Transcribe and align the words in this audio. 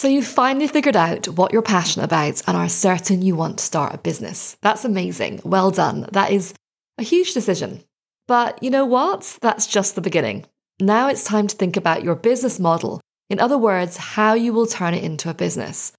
So 0.00 0.08
you've 0.08 0.26
finally 0.26 0.66
figured 0.66 0.96
out 0.96 1.28
what 1.28 1.52
you're 1.52 1.60
passionate 1.60 2.04
about 2.04 2.40
and 2.46 2.56
are 2.56 2.70
certain 2.70 3.20
you 3.20 3.36
want 3.36 3.58
to 3.58 3.64
start 3.64 3.94
a 3.94 3.98
business. 3.98 4.56
That's 4.62 4.86
amazing. 4.86 5.42
Well 5.44 5.70
done. 5.70 6.08
That 6.12 6.30
is 6.32 6.54
a 6.96 7.02
huge 7.02 7.34
decision. 7.34 7.84
But 8.26 8.62
you 8.62 8.70
know 8.70 8.86
what? 8.86 9.36
That's 9.42 9.66
just 9.66 9.96
the 9.96 10.00
beginning. 10.00 10.46
Now 10.80 11.08
it's 11.08 11.22
time 11.22 11.48
to 11.48 11.54
think 11.54 11.76
about 11.76 12.02
your 12.02 12.14
business 12.14 12.58
model. 12.58 13.02
In 13.28 13.38
other 13.40 13.58
words, 13.58 13.98
how 13.98 14.32
you 14.32 14.54
will 14.54 14.64
turn 14.64 14.94
it 14.94 15.04
into 15.04 15.28
a 15.28 15.34
business. 15.34 15.92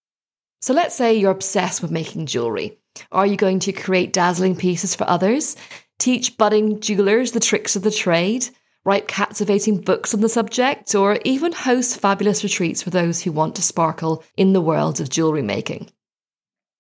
So 0.63 0.73
let's 0.73 0.95
say 0.95 1.13
you're 1.13 1.29
obsessed 1.29 1.83
with 1.83 1.91
making 1.91 2.25
jewelry. 2.25 2.79
Are 3.11 3.27
you 3.27 3.38
going 3.38 3.59
to 3.59 3.71
create 3.71 4.13
dazzling 4.13 4.55
pieces 4.55 4.95
for 4.95 5.07
others? 5.07 5.55
Teach 5.99 6.39
budding 6.39 6.79
jewelers 6.79 7.33
the 7.33 7.39
tricks 7.39 7.75
of 7.75 7.83
the 7.83 7.91
trade? 7.91 8.49
Write 8.84 9.07
captivating 9.07 9.82
books 9.82 10.14
on 10.14 10.21
the 10.21 10.29
subject, 10.29 10.95
or 10.95 11.20
even 11.23 11.52
host 11.52 12.00
fabulous 12.00 12.43
retreats 12.43 12.82
for 12.82 12.89
those 12.89 13.21
who 13.21 13.32
want 13.32 13.55
to 13.55 13.61
sparkle 13.61 14.23
in 14.36 14.54
the 14.54 14.61
world 14.61 15.00
of 15.00 15.09
jewellery 15.09 15.41
making. 15.41 15.89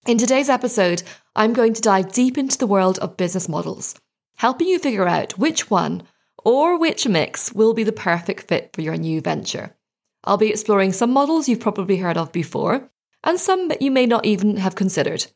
In 0.07 0.17
today's 0.17 0.49
episode, 0.49 1.03
I'm 1.35 1.53
going 1.53 1.73
to 1.73 1.81
dive 1.81 2.11
deep 2.11 2.37
into 2.37 2.57
the 2.57 2.67
world 2.67 2.97
of 2.99 3.17
business 3.17 3.47
models, 3.47 3.95
helping 4.37 4.67
you 4.67 4.79
figure 4.79 5.07
out 5.07 5.37
which 5.37 5.69
one 5.69 6.03
or 6.43 6.79
which 6.79 7.07
mix 7.07 7.53
will 7.53 7.75
be 7.75 7.83
the 7.83 7.91
perfect 7.91 8.47
fit 8.47 8.71
for 8.73 8.81
your 8.81 8.97
new 8.97 9.21
venture. 9.21 9.75
I'll 10.23 10.37
be 10.37 10.49
exploring 10.49 10.93
some 10.93 11.11
models 11.11 11.47
you've 11.47 11.59
probably 11.59 11.97
heard 11.97 12.17
of 12.17 12.31
before, 12.31 12.89
and 13.23 13.39
some 13.39 13.67
that 13.67 13.83
you 13.83 13.91
may 13.91 14.07
not 14.07 14.25
even 14.25 14.57
have 14.57 14.73
considered. 14.73 15.27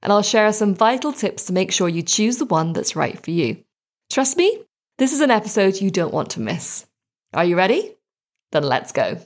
And 0.00 0.12
I'll 0.12 0.22
share 0.22 0.52
some 0.52 0.74
vital 0.74 1.12
tips 1.12 1.46
to 1.46 1.52
make 1.52 1.72
sure 1.72 1.88
you 1.88 2.02
choose 2.02 2.36
the 2.36 2.44
one 2.44 2.72
that's 2.72 2.94
right 2.94 3.20
for 3.20 3.32
you. 3.32 3.64
Trust 4.10 4.36
me, 4.36 4.62
this 4.96 5.12
is 5.12 5.20
an 5.20 5.30
episode 5.30 5.80
you 5.80 5.90
don't 5.90 6.14
want 6.14 6.30
to 6.30 6.40
miss. 6.40 6.86
Are 7.32 7.44
you 7.44 7.56
ready? 7.56 7.96
Then 8.52 8.62
let's 8.62 8.92
go. 8.92 9.18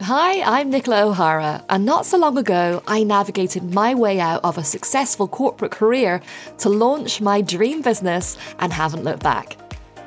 Hi, 0.00 0.42
I'm 0.42 0.70
Nichola 0.70 1.02
O'Hara, 1.02 1.64
and 1.68 1.84
not 1.84 2.06
so 2.06 2.18
long 2.18 2.38
ago, 2.38 2.82
I 2.86 3.02
navigated 3.02 3.74
my 3.74 3.94
way 3.94 4.20
out 4.20 4.44
of 4.44 4.58
a 4.58 4.64
successful 4.64 5.26
corporate 5.26 5.72
career 5.72 6.22
to 6.58 6.68
launch 6.68 7.20
my 7.20 7.40
dream 7.40 7.82
business 7.82 8.38
and 8.60 8.72
haven't 8.72 9.02
looked 9.02 9.24
back. 9.24 9.56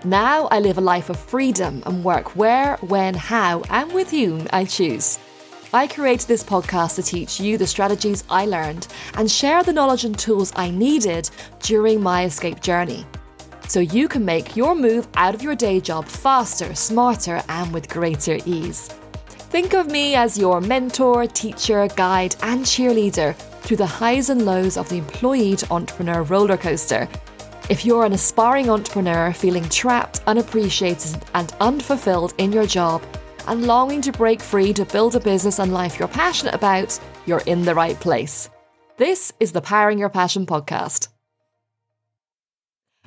Now 0.06 0.47
I 0.47 0.59
live 0.59 0.78
a 0.78 0.81
life 0.81 1.09
of 1.09 1.19
freedom 1.19 1.84
and 1.86 2.03
work 2.03 2.36
where, 2.38 2.78
when, 2.78 3.16
how, 3.16 3.64
and 3.69 3.91
with 3.91 4.12
whom 4.12 4.47
I 4.53 4.64
choose. 4.64 5.19
I 5.73 5.88
created 5.88 6.28
this 6.28 6.44
podcast 6.44 6.95
to 6.95 7.03
teach 7.03 7.39
you 7.39 7.58
the 7.58 7.67
strategies 7.67 8.23
I 8.30 8.45
learned 8.45 8.88
and 9.16 9.30
share 9.30 9.62
the 9.62 9.73
knowledge 9.73 10.06
and 10.06 10.17
tools 10.17 10.53
I 10.56 10.69
needed 10.69 11.30
during 11.59 12.02
my 12.02 12.23
escape 12.23 12.62
journey 12.62 13.06
so 13.67 13.80
you 13.80 14.08
can 14.08 14.23
make 14.23 14.55
your 14.55 14.75
move 14.75 15.08
out 15.16 15.35
of 15.35 15.41
your 15.41 15.55
day 15.55 15.80
job 15.80 16.05
faster, 16.08 16.73
smarter, 16.75 17.44
and 17.49 17.73
with 17.73 17.89
greater 17.89 18.39
ease. 18.45 18.88
Think 19.27 19.73
of 19.73 19.88
me 19.88 20.16
as 20.16 20.38
your 20.38 20.61
mentor, 20.61 21.27
teacher, 21.27 21.88
guide, 21.95 22.35
and 22.41 22.66
cheerleader 22.66 23.35
through 23.61 23.77
the 23.77 23.85
highs 23.85 24.30
and 24.30 24.45
lows 24.45 24.77
of 24.77 24.89
the 24.89 24.97
employee 24.97 25.55
to 25.55 25.72
entrepreneur 25.72 26.23
roller 26.23 26.57
coaster. 26.57 27.07
If 27.69 27.85
you're 27.85 28.05
an 28.05 28.13
aspiring 28.13 28.69
entrepreneur 28.69 29.33
feeling 29.33 29.67
trapped, 29.69 30.22
unappreciated, 30.27 31.23
and 31.33 31.55
unfulfilled 31.59 32.33
in 32.38 32.52
your 32.52 32.67
job, 32.67 33.02
and 33.47 33.66
longing 33.66 34.02
to 34.02 34.11
break 34.11 34.41
free 34.41 34.73
to 34.73 34.85
build 34.85 35.16
a 35.16 35.19
business 35.19 35.59
and 35.59 35.73
life 35.73 35.97
you're 35.97 36.07
passionate 36.07 36.53
about, 36.53 37.00
you're 37.25 37.41
in 37.45 37.63
the 37.63 37.75
right 37.75 38.00
place. 38.00 38.50
This 38.97 39.31
is 39.39 39.52
the 39.52 39.61
Powering 39.61 39.97
Your 39.97 40.09
Passion 40.09 40.45
podcast. 40.45 41.14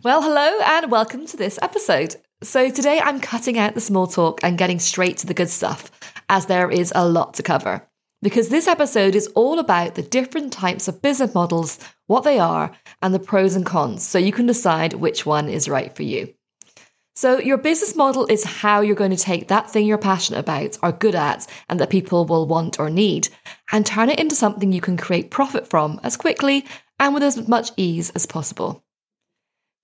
Well, 0.05 0.23
hello 0.23 0.61
and 0.65 0.93
welcome 0.93 1.27
to 1.27 1.37
this 1.37 1.59
episode. 1.61 2.15
So, 2.41 2.71
today 2.71 3.01
I'm 3.01 3.19
cutting 3.19 3.59
out 3.59 3.75
the 3.75 3.81
small 3.81 4.07
talk 4.07 4.45
and 4.45 4.57
getting 4.57 4.79
straight 4.79 5.17
to 5.19 5.27
the 5.27 5.35
good 5.35 5.51
stuff, 5.51 5.91
as 6.29 6.47
there 6.47 6.71
is 6.71 6.93
a 6.95 7.09
lot 7.09 7.35
to 7.35 7.43
cover. 7.43 7.83
Because 8.23 8.49
this 8.49 8.69
episode 8.69 9.17
is 9.17 9.27
all 9.35 9.59
about 9.59 9.97
the 9.97 10.05
different 10.05 10.53
types 10.53 10.87
of 10.87 11.03
business 11.03 11.35
models, 11.35 11.81
what 12.07 12.23
they 12.23 12.39
are, 12.39 12.71
and 13.03 13.13
the 13.13 13.19
pros 13.19 13.57
and 13.57 13.67
cons, 13.67 14.07
so 14.07 14.21
you 14.21 14.31
can 14.31 14.47
decide 14.47 14.93
which 14.93 15.27
one 15.27 15.49
is 15.49 15.69
right 15.69 15.93
for 15.93 16.05
you. 16.05 16.33
So, 17.17 17.41
your 17.41 17.59
business 17.59 17.97
model 17.97 18.25
is 18.27 18.45
how 18.45 18.83
you're 18.83 18.95
going 18.95 19.11
to 19.11 19.17
take 19.17 19.49
that 19.49 19.69
thing 19.69 19.85
you're 19.85 19.99
passionate 19.99 20.39
about, 20.39 20.79
or 20.81 20.93
good 20.93 21.17
at, 21.17 21.45
and 21.69 21.81
that 21.81 21.91
people 21.91 22.25
will 22.25 22.47
want 22.47 22.79
or 22.79 22.89
need, 22.89 23.31
and 23.73 23.85
turn 23.85 24.11
it 24.11 24.21
into 24.21 24.37
something 24.37 24.71
you 24.71 24.81
can 24.81 24.97
create 24.97 25.33
profit 25.33 25.67
from 25.67 25.99
as 26.05 26.17
quickly 26.17 26.65
and 27.01 27.15
with 27.15 27.25
as 27.25 27.49
much 27.49 27.73
ease 27.77 28.11
as 28.11 28.27
possible. 28.27 28.85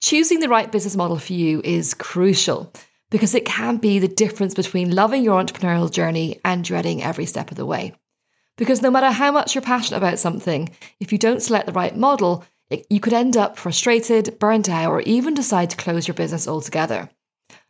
Choosing 0.05 0.41
the 0.41 0.51
right 0.51 0.71
business 0.71 0.97
model 0.97 1.19
for 1.19 1.33
you 1.33 1.63
is 1.65 1.95
crucial 1.95 2.71
because 3.11 3.35
it 3.35 3.47
can 3.47 3.79
be 3.79 3.99
the 3.99 4.07
difference 4.07 4.53
between 4.53 4.95
loving 4.95 5.25
your 5.25 5.43
entrepreneurial 5.43 5.91
journey 5.91 6.43
and 6.45 6.63
dreading 6.63 7.03
every 7.03 7.25
step 7.25 7.51
of 7.51 7.57
the 7.57 7.65
way. 7.65 7.95
Because 8.59 8.83
no 8.83 8.91
matter 8.91 9.11
how 9.11 9.33
much 9.33 9.55
you're 9.55 9.63
passionate 9.63 9.97
about 9.97 10.19
something, 10.19 10.69
if 11.01 11.11
you 11.11 11.17
don't 11.17 11.41
select 11.41 11.65
the 11.65 11.73
right 11.73 11.97
model, 11.97 12.45
it, 12.69 12.87
you 12.91 13.01
could 13.01 13.15
end 13.15 13.39
up 13.39 13.57
frustrated, 13.57 14.39
burnt 14.39 14.69
out, 14.69 14.91
or 14.91 15.01
even 15.01 15.33
decide 15.33 15.71
to 15.71 15.77
close 15.79 16.07
your 16.07 16.15
business 16.15 16.47
altogether. 16.47 17.09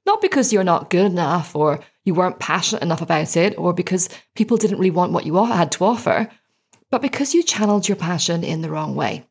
Not 0.05 0.21
because 0.21 0.53
you're 0.53 0.65
not 0.65 0.91
good 0.91 1.07
enough 1.07 1.55
or 1.55 1.85
you 2.05 2.15
weren't 2.15 2.41
passionate 2.41 2.83
enough 2.83 3.01
about 3.01 3.37
it 3.37 3.57
or 3.57 3.73
because 3.73 4.09
people 4.35 4.57
didn't 4.57 4.79
really 4.79 4.91
want 4.91 5.13
what 5.13 5.25
you 5.25 5.37
had 5.45 5.71
to 5.71 5.85
offer, 5.85 6.29
but 6.91 7.01
because 7.01 7.33
you 7.33 7.45
channeled 7.45 7.87
your 7.87 7.95
passion 7.95 8.43
in 8.43 8.61
the 8.61 8.71
wrong 8.71 8.97
way. 8.97 9.25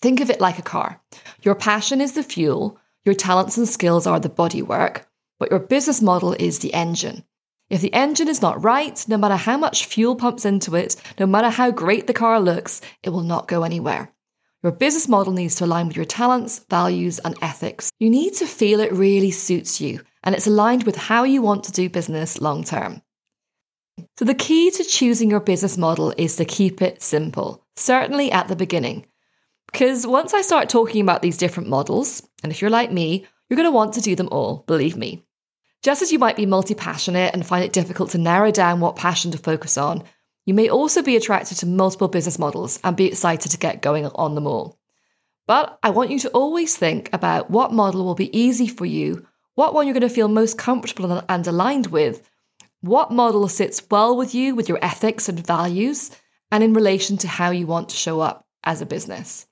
Think 0.00 0.20
of 0.20 0.30
it 0.30 0.40
like 0.40 0.58
a 0.58 0.62
car. 0.62 1.00
Your 1.42 1.54
passion 1.54 2.00
is 2.00 2.12
the 2.12 2.22
fuel, 2.22 2.78
your 3.04 3.14
talents 3.14 3.56
and 3.56 3.68
skills 3.68 4.06
are 4.06 4.20
the 4.20 4.28
bodywork, 4.28 5.02
but 5.38 5.50
your 5.50 5.60
business 5.60 6.02
model 6.02 6.34
is 6.34 6.58
the 6.58 6.74
engine. 6.74 7.24
If 7.70 7.80
the 7.80 7.92
engine 7.92 8.28
is 8.28 8.40
not 8.40 8.62
right, 8.62 9.04
no 9.08 9.18
matter 9.18 9.36
how 9.36 9.56
much 9.56 9.86
fuel 9.86 10.16
pumps 10.16 10.44
into 10.44 10.74
it, 10.74 10.96
no 11.18 11.26
matter 11.26 11.50
how 11.50 11.70
great 11.70 12.06
the 12.06 12.14
car 12.14 12.40
looks, 12.40 12.80
it 13.02 13.10
will 13.10 13.22
not 13.22 13.48
go 13.48 13.62
anywhere. 13.62 14.12
Your 14.62 14.72
business 14.72 15.06
model 15.06 15.32
needs 15.32 15.54
to 15.56 15.64
align 15.64 15.86
with 15.86 15.96
your 15.96 16.04
talents, 16.04 16.64
values, 16.70 17.18
and 17.20 17.36
ethics. 17.42 17.90
You 17.98 18.10
need 18.10 18.34
to 18.34 18.46
feel 18.46 18.80
it 18.80 18.92
really 18.92 19.30
suits 19.30 19.80
you 19.80 20.00
and 20.24 20.34
it's 20.34 20.46
aligned 20.46 20.84
with 20.84 20.96
how 20.96 21.24
you 21.24 21.42
want 21.42 21.64
to 21.64 21.72
do 21.72 21.88
business 21.88 22.40
long 22.40 22.64
term. 22.64 23.02
So, 24.18 24.24
the 24.24 24.34
key 24.34 24.70
to 24.72 24.84
choosing 24.84 25.30
your 25.30 25.40
business 25.40 25.76
model 25.76 26.12
is 26.16 26.36
to 26.36 26.44
keep 26.44 26.82
it 26.82 27.02
simple, 27.02 27.64
certainly 27.76 28.30
at 28.32 28.48
the 28.48 28.56
beginning. 28.56 29.06
Because 29.72 30.06
once 30.06 30.34
I 30.34 30.42
start 30.42 30.68
talking 30.68 31.02
about 31.02 31.22
these 31.22 31.36
different 31.36 31.68
models, 31.68 32.26
and 32.42 32.50
if 32.50 32.60
you're 32.60 32.70
like 32.70 32.90
me, 32.90 33.26
you're 33.48 33.56
going 33.56 33.66
to 33.66 33.70
want 33.70 33.94
to 33.94 34.00
do 34.00 34.14
them 34.14 34.28
all, 34.30 34.64
believe 34.66 34.96
me. 34.96 35.24
Just 35.82 36.02
as 36.02 36.10
you 36.10 36.18
might 36.18 36.36
be 36.36 36.46
multi 36.46 36.74
passionate 36.74 37.32
and 37.34 37.46
find 37.46 37.64
it 37.64 37.72
difficult 37.72 38.10
to 38.10 38.18
narrow 38.18 38.50
down 38.50 38.80
what 38.80 38.96
passion 38.96 39.30
to 39.30 39.38
focus 39.38 39.78
on, 39.78 40.02
you 40.44 40.54
may 40.54 40.68
also 40.68 41.02
be 41.02 41.16
attracted 41.16 41.58
to 41.58 41.66
multiple 41.66 42.08
business 42.08 42.38
models 42.38 42.80
and 42.82 42.96
be 42.96 43.06
excited 43.06 43.52
to 43.52 43.58
get 43.58 43.82
going 43.82 44.06
on 44.06 44.34
them 44.34 44.46
all. 44.46 44.78
But 45.46 45.78
I 45.82 45.90
want 45.90 46.10
you 46.10 46.18
to 46.20 46.30
always 46.30 46.76
think 46.76 47.10
about 47.12 47.50
what 47.50 47.72
model 47.72 48.04
will 48.04 48.14
be 48.14 48.36
easy 48.36 48.66
for 48.66 48.86
you, 48.86 49.26
what 49.54 49.74
one 49.74 49.86
you're 49.86 49.94
going 49.94 50.00
to 50.02 50.08
feel 50.08 50.28
most 50.28 50.58
comfortable 50.58 51.22
and 51.28 51.46
aligned 51.46 51.88
with, 51.88 52.28
what 52.80 53.10
model 53.10 53.48
sits 53.48 53.82
well 53.90 54.16
with 54.16 54.34
you, 54.34 54.54
with 54.54 54.68
your 54.68 54.78
ethics 54.82 55.28
and 55.28 55.44
values, 55.44 56.10
and 56.50 56.62
in 56.62 56.74
relation 56.74 57.16
to 57.18 57.28
how 57.28 57.50
you 57.50 57.66
want 57.66 57.88
to 57.88 57.96
show 57.96 58.20
up 58.20 58.46
as 58.64 58.80
a 58.80 58.86
business. 58.86 59.47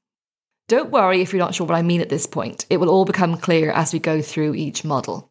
Don't 0.69 0.91
worry 0.91 1.21
if 1.21 1.32
you're 1.32 1.38
not 1.38 1.54
sure 1.54 1.66
what 1.66 1.77
I 1.77 1.82
mean 1.82 2.00
at 2.00 2.09
this 2.09 2.27
point. 2.27 2.66
It 2.71 2.78
will 2.78 2.91
all 2.91 3.04
become 3.04 3.37
clear 3.37 3.71
as 3.71 3.93
we 3.93 4.00
go 4.00 4.21
through 4.21 4.54
each 4.54 4.84
model. 4.84 5.31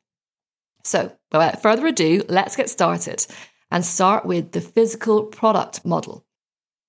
So, 0.84 1.12
without 1.32 1.62
further 1.62 1.88
ado, 1.88 2.24
let's 2.30 2.56
get 2.56 2.70
started 2.70 3.26
and 3.70 3.84
start 3.84 4.26
with 4.26 4.52
the 4.52 4.62
physical 4.62 5.24
product 5.24 5.84
model. 5.84 6.26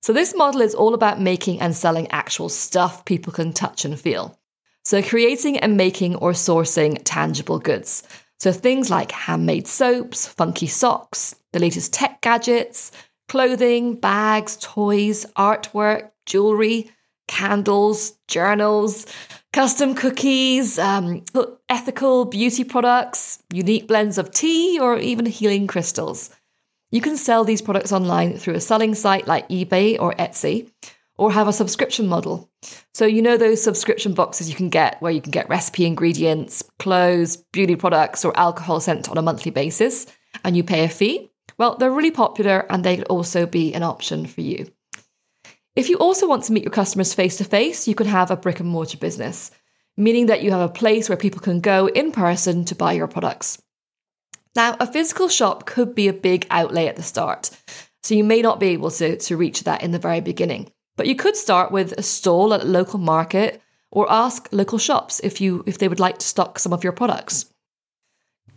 So, 0.03 0.13
this 0.13 0.35
model 0.37 0.61
is 0.61 0.75
all 0.75 0.95
about 0.95 1.21
making 1.21 1.61
and 1.61 1.75
selling 1.75 2.09
actual 2.13 2.49
stuff 2.49 3.05
people 3.05 3.33
can 3.33 3.53
touch 3.53 3.85
and 3.85 3.99
feel. 3.99 4.39
So, 4.85 5.03
creating 5.03 5.59
and 5.59 5.77
making 5.77 6.15
or 6.17 6.33
sourcing 6.33 7.01
tangible 7.05 7.59
goods. 7.59 8.05
So, 8.39 8.53
things 8.53 8.91
like 8.91 9.11
handmade 9.11 9.67
soaps, 9.67 10.29
funky 10.29 10.69
socks, 10.69 11.35
the 11.53 11.59
latest 11.59 11.93
tech 11.93 12.21
gadgets, 12.21 12.93
clothing, 13.29 13.99
bags, 13.99 14.57
toys, 14.61 15.27
artwork, 15.37 16.11
jewelry, 16.27 16.91
candles, 17.29 18.13
journals, 18.29 19.07
custom 19.53 19.95
cookies, 19.95 20.79
um, 20.79 21.25
ethical 21.69 22.25
beauty 22.27 22.65
products, 22.65 23.43
unique 23.53 23.89
blends 23.89 24.19
of 24.19 24.31
tea, 24.31 24.79
or 24.81 24.99
even 24.99 25.27
healing 25.27 25.67
crystals. 25.67 26.31
You 26.91 27.01
can 27.01 27.17
sell 27.17 27.45
these 27.45 27.63
products 27.63 27.93
online 27.93 28.39
through 28.39 28.55
a 28.55 28.61
selling 28.61 28.95
site 28.95 29.27
like 29.27 29.49
eBay 29.49 29.97
or 29.99 30.13
Etsy, 30.15 30.71
or 31.19 31.33
have 31.33 31.49
a 31.49 31.53
subscription 31.53 32.07
model. 32.07 32.51
So, 32.95 33.07
you 33.07 33.23
know 33.23 33.37
those 33.37 33.63
subscription 33.63 34.13
boxes 34.13 34.49
you 34.49 34.55
can 34.55 34.69
get 34.69 35.01
where 35.01 35.13
you 35.13 35.21
can 35.21 35.31
get 35.31 35.49
recipe 35.49 35.87
ingredients, 35.87 36.63
clothes, 36.79 37.39
beauty 37.53 37.77
products, 37.77 38.25
or 38.25 38.39
alcohol 38.39 38.81
sent 38.81 39.09
on 39.09 39.19
a 39.19 39.23
monthly 39.23 39.51
basis, 39.51 40.07
and 40.45 40.57
you 40.57 40.63
pay 40.63 40.85
a 40.85 40.89
fee? 40.89 41.31
Well, 41.59 41.77
they're 41.77 41.91
really 41.91 42.11
popular 42.11 42.67
and 42.71 42.85
they 42.85 42.99
could 42.99 43.07
also 43.07 43.47
be 43.47 43.73
an 43.73 43.83
option 43.83 44.27
for 44.27 44.43
you. 44.43 44.67
If 45.77 45.91
you 45.91 45.99
also 45.99 46.27
want 46.27 46.45
to 46.45 46.53
meet 46.53 46.65
your 46.65 46.73
customers 46.73 47.13
face 47.13 47.37
to 47.37 47.45
face, 47.45 47.87
you 47.87 47.95
can 47.95 48.07
have 48.07 48.31
a 48.31 48.37
brick 48.37 48.61
and 48.61 48.69
mortar 48.69 48.97
business, 48.97 49.51
meaning 49.97 50.27
that 50.27 50.43
you 50.43 50.51
have 50.51 50.63
a 50.63 50.73
place 50.73 51.09
where 51.09 51.19
people 51.19 51.41
can 51.41 51.61
go 51.61 51.87
in 51.87 52.13
person 52.13 52.65
to 52.65 52.75
buy 52.75 52.95
your 52.95 53.07
products. 53.07 53.63
Now, 54.57 54.75
a 54.81 54.91
physical 54.91 55.29
shop 55.29 55.67
could 55.67 55.95
be 55.95 56.09
a 56.09 56.15
big 56.15 56.47
outlay 56.51 56.87
at 56.87 56.97
the 56.97 57.03
start, 57.03 57.51
So 58.03 58.15
you 58.15 58.23
may 58.23 58.41
not 58.41 58.61
be 58.61 58.69
able 58.69 58.93
to, 58.93 59.17
to 59.17 59.37
reach 59.37 59.65
that 59.65 59.83
in 59.83 59.91
the 59.91 59.99
very 59.99 60.21
beginning. 60.21 60.71
But 60.97 61.09
you 61.09 61.17
could 61.17 61.37
start 61.37 61.73
with 61.73 61.93
a 61.93 62.03
stall 62.03 62.55
at 62.55 62.63
a 62.63 62.67
local 62.67 63.01
market 63.01 63.61
or 63.91 64.11
ask 64.11 64.49
local 64.53 64.79
shops 64.79 65.21
if 65.25 65.41
you 65.41 65.65
if 65.67 65.79
they 65.79 65.89
would 65.89 65.99
like 65.99 66.19
to 66.19 66.27
stock 66.27 66.59
some 66.59 66.73
of 66.73 66.85
your 66.85 66.93
products. 66.93 67.47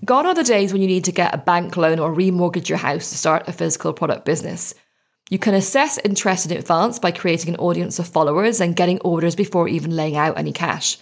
Gone 0.06 0.28
are 0.28 0.36
the 0.36 0.44
days 0.44 0.72
when 0.72 0.84
you 0.84 0.88
need 0.88 1.06
to 1.06 1.12
get 1.12 1.34
a 1.34 1.38
bank 1.40 1.76
loan 1.76 1.98
or 1.98 2.14
remortgage 2.14 2.70
your 2.70 2.78
house 2.78 3.10
to 3.10 3.18
start 3.18 3.48
a 3.48 3.52
physical 3.54 3.92
product 3.92 4.24
business. 4.24 4.76
You 5.30 5.38
can 5.38 5.54
assess 5.54 6.00
interest 6.00 6.48
in 6.48 6.58
advance 6.58 6.98
by 6.98 7.12
creating 7.12 7.54
an 7.54 7.60
audience 7.60 8.00
of 8.00 8.08
followers 8.08 8.60
and 8.60 8.76
getting 8.76 9.00
orders 9.02 9.36
before 9.36 9.68
even 9.68 9.96
laying 9.96 10.18
out 10.18 10.40
any 10.40 10.52
cash. 10.52 10.98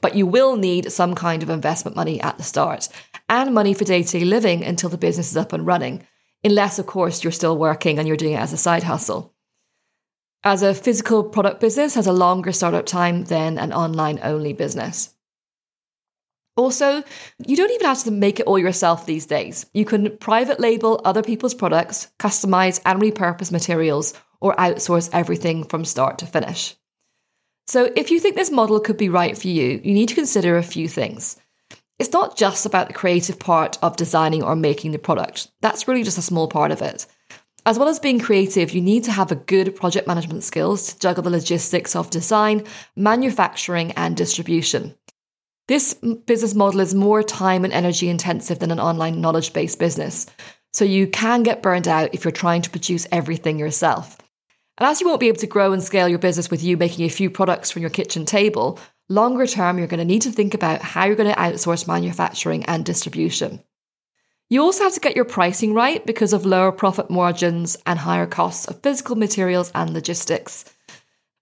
But 0.00 0.16
you 0.16 0.26
will 0.26 0.56
need 0.56 0.90
some 0.90 1.14
kind 1.14 1.44
of 1.44 1.48
investment 1.48 1.96
money 1.96 2.20
at 2.20 2.36
the 2.36 2.42
start 2.42 2.88
and 3.28 3.54
money 3.54 3.74
for 3.74 3.84
day 3.84 4.02
to 4.02 4.18
day 4.18 4.24
living 4.24 4.64
until 4.64 4.90
the 4.90 4.98
business 4.98 5.30
is 5.30 5.36
up 5.36 5.52
and 5.52 5.64
running, 5.64 6.04
unless, 6.42 6.80
of 6.80 6.86
course, 6.86 7.22
you're 7.22 7.30
still 7.30 7.56
working 7.56 7.98
and 7.98 8.08
you're 8.08 8.16
doing 8.16 8.32
it 8.32 8.40
as 8.40 8.52
a 8.52 8.56
side 8.56 8.82
hustle. 8.82 9.32
As 10.42 10.62
a 10.62 10.74
physical 10.74 11.22
product 11.22 11.60
business 11.60 11.94
has 11.94 12.08
a 12.08 12.12
longer 12.12 12.50
startup 12.50 12.86
time 12.86 13.24
than 13.24 13.58
an 13.58 13.72
online 13.72 14.18
only 14.24 14.52
business. 14.52 15.14
Also, 16.58 17.04
you 17.46 17.54
don't 17.56 17.70
even 17.70 17.86
have 17.86 18.02
to 18.02 18.10
make 18.10 18.40
it 18.40 18.46
all 18.46 18.58
yourself 18.58 19.06
these 19.06 19.26
days. 19.26 19.64
You 19.74 19.84
can 19.84 20.18
private 20.18 20.58
label 20.58 21.00
other 21.04 21.22
people's 21.22 21.54
products, 21.54 22.10
customize 22.18 22.80
and 22.84 23.00
repurpose 23.00 23.52
materials, 23.52 24.12
or 24.40 24.56
outsource 24.56 25.08
everything 25.12 25.62
from 25.62 25.84
start 25.84 26.18
to 26.18 26.26
finish. 26.26 26.74
So, 27.68 27.92
if 27.94 28.10
you 28.10 28.18
think 28.18 28.34
this 28.34 28.50
model 28.50 28.80
could 28.80 28.96
be 28.96 29.08
right 29.08 29.38
for 29.38 29.46
you, 29.46 29.80
you 29.84 29.94
need 29.94 30.08
to 30.08 30.16
consider 30.16 30.56
a 30.56 30.64
few 30.64 30.88
things. 30.88 31.36
It's 32.00 32.12
not 32.12 32.36
just 32.36 32.66
about 32.66 32.88
the 32.88 32.94
creative 32.94 33.38
part 33.38 33.78
of 33.80 33.96
designing 33.96 34.42
or 34.42 34.56
making 34.56 34.90
the 34.90 34.98
product, 34.98 35.52
that's 35.60 35.86
really 35.86 36.02
just 36.02 36.18
a 36.18 36.22
small 36.22 36.48
part 36.48 36.72
of 36.72 36.82
it. 36.82 37.06
As 37.66 37.78
well 37.78 37.88
as 37.88 38.00
being 38.00 38.18
creative, 38.18 38.72
you 38.72 38.80
need 38.80 39.04
to 39.04 39.12
have 39.12 39.30
a 39.30 39.36
good 39.36 39.76
project 39.76 40.08
management 40.08 40.42
skills 40.42 40.88
to 40.88 40.98
juggle 40.98 41.22
the 41.22 41.30
logistics 41.30 41.94
of 41.94 42.10
design, 42.10 42.64
manufacturing, 42.96 43.92
and 43.92 44.16
distribution. 44.16 44.96
This 45.68 45.92
business 45.92 46.54
model 46.54 46.80
is 46.80 46.94
more 46.94 47.22
time 47.22 47.62
and 47.62 47.74
energy 47.74 48.08
intensive 48.08 48.58
than 48.58 48.70
an 48.70 48.80
online 48.80 49.20
knowledge 49.20 49.52
based 49.52 49.78
business. 49.78 50.26
So 50.72 50.86
you 50.86 51.06
can 51.06 51.42
get 51.42 51.62
burned 51.62 51.86
out 51.86 52.14
if 52.14 52.24
you're 52.24 52.32
trying 52.32 52.62
to 52.62 52.70
produce 52.70 53.06
everything 53.12 53.58
yourself. 53.58 54.16
And 54.78 54.88
as 54.88 55.00
you 55.00 55.06
won't 55.06 55.20
be 55.20 55.28
able 55.28 55.40
to 55.40 55.46
grow 55.46 55.74
and 55.74 55.82
scale 55.82 56.08
your 56.08 56.18
business 56.18 56.50
with 56.50 56.62
you 56.62 56.78
making 56.78 57.04
a 57.04 57.10
few 57.10 57.28
products 57.28 57.70
from 57.70 57.82
your 57.82 57.90
kitchen 57.90 58.24
table, 58.24 58.78
longer 59.10 59.46
term, 59.46 59.76
you're 59.76 59.88
going 59.88 59.98
to 59.98 60.06
need 60.06 60.22
to 60.22 60.32
think 60.32 60.54
about 60.54 60.80
how 60.80 61.04
you're 61.04 61.16
going 61.16 61.32
to 61.32 61.38
outsource 61.38 61.86
manufacturing 61.86 62.64
and 62.64 62.86
distribution. 62.86 63.62
You 64.48 64.62
also 64.62 64.84
have 64.84 64.94
to 64.94 65.00
get 65.00 65.16
your 65.16 65.26
pricing 65.26 65.74
right 65.74 66.04
because 66.06 66.32
of 66.32 66.46
lower 66.46 66.72
profit 66.72 67.10
margins 67.10 67.76
and 67.84 67.98
higher 67.98 68.26
costs 68.26 68.66
of 68.68 68.80
physical 68.80 69.16
materials 69.16 69.70
and 69.74 69.92
logistics. 69.92 70.64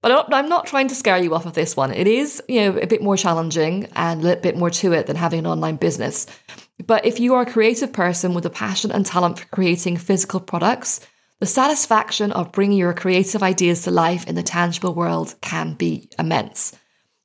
But 0.07 0.33
I'm 0.33 0.49
not 0.49 0.67
trying 0.69 0.87
to 0.87 0.95
scare 0.95 1.19
you 1.19 1.35
off 1.35 1.47
of 1.47 1.55
this 1.55 1.77
one. 1.77 1.93
It 1.93 2.07
is, 2.07 2.41
you 2.49 2.61
know, 2.61 2.79
a 2.79 2.87
bit 2.87 3.03
more 3.03 3.17
challenging 3.17 3.89
and 3.97 4.25
a 4.25 4.37
bit 4.37 4.57
more 4.57 4.71
to 4.71 4.93
it 4.93 5.09
than 5.09 5.17
having 5.17 5.41
an 5.41 5.49
online 5.49 5.75
business. 5.75 6.29
But 6.87 7.05
if 7.05 7.19
you 7.19 7.35
are 7.35 7.43
a 7.43 7.51
creative 7.51 7.93
person 7.93 8.33
with 8.33 8.47
a 8.47 8.51
passion 8.51 8.93
and 8.93 9.05
talent 9.05 9.41
for 9.41 9.47
creating 9.47 9.97
physical 9.97 10.39
products, 10.39 11.01
the 11.41 11.47
satisfaction 11.47 12.31
of 12.31 12.53
bringing 12.53 12.79
your 12.79 12.95
creative 12.95 13.43
ideas 13.43 13.83
to 13.83 13.91
life 13.91 14.29
in 14.29 14.37
the 14.37 14.45
tangible 14.45 14.95
world 14.95 15.35
can 15.41 15.75
be 15.75 16.09
immense. 16.21 16.73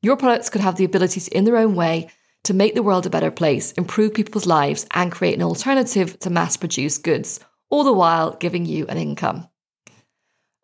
Your 0.02 0.18
products 0.18 0.50
could 0.50 0.62
have 0.62 0.78
the 0.78 0.86
ability 0.86 1.20
to, 1.20 1.38
in 1.38 1.44
their 1.44 1.58
own 1.58 1.76
way, 1.76 2.10
to 2.46 2.56
make 2.56 2.74
the 2.74 2.82
world 2.82 3.06
a 3.06 3.12
better 3.12 3.30
place, 3.30 3.74
improve 3.74 4.16
people's 4.16 4.48
lives, 4.48 4.88
and 4.90 5.12
create 5.12 5.36
an 5.36 5.44
alternative 5.44 6.18
to 6.22 6.32
mass 6.32 6.58
produced 6.58 7.04
goods, 7.04 7.42
all 7.70 7.84
the 7.84 7.94
while 7.94 8.36
giving 8.38 8.66
you 8.66 8.88
an 8.88 8.98
income. 8.98 9.48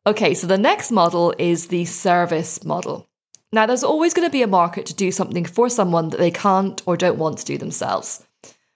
Okay, 0.07 0.33
so 0.35 0.47
the 0.47 0.57
next 0.57 0.89
model 0.89 1.33
is 1.37 1.67
the 1.67 1.83
service 1.83 2.63
model. 2.63 3.09
Now, 3.51 3.65
there's 3.65 3.83
always 3.83 4.13
going 4.13 4.25
to 4.25 4.31
be 4.31 4.41
a 4.41 4.47
market 4.47 4.85
to 4.85 4.93
do 4.93 5.11
something 5.11 5.43
for 5.43 5.69
someone 5.69 6.11
that 6.11 6.17
they 6.17 6.31
can't 6.31 6.81
or 6.85 6.95
don't 6.95 7.17
want 7.17 7.39
to 7.39 7.45
do 7.45 7.57
themselves. 7.57 8.25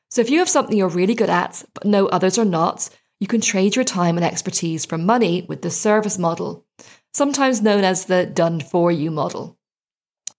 So, 0.09 0.19
if 0.19 0.29
you 0.29 0.39
have 0.39 0.49
something 0.49 0.77
you're 0.77 0.89
really 0.89 1.15
good 1.15 1.29
at, 1.29 1.63
but 1.73 1.85
no 1.85 2.07
others 2.07 2.37
are 2.37 2.43
not, 2.43 2.89
you 3.21 3.27
can 3.27 3.39
trade 3.39 3.77
your 3.77 3.85
time 3.85 4.17
and 4.17 4.25
expertise 4.25 4.85
for 4.85 4.97
money 4.97 5.45
with 5.47 5.61
the 5.61 5.71
service 5.71 6.17
model, 6.17 6.65
sometimes 7.13 7.61
known 7.61 7.85
as 7.85 8.05
the 8.05 8.25
done 8.25 8.59
for 8.59 8.91
you 8.91 9.09
model. 9.09 9.57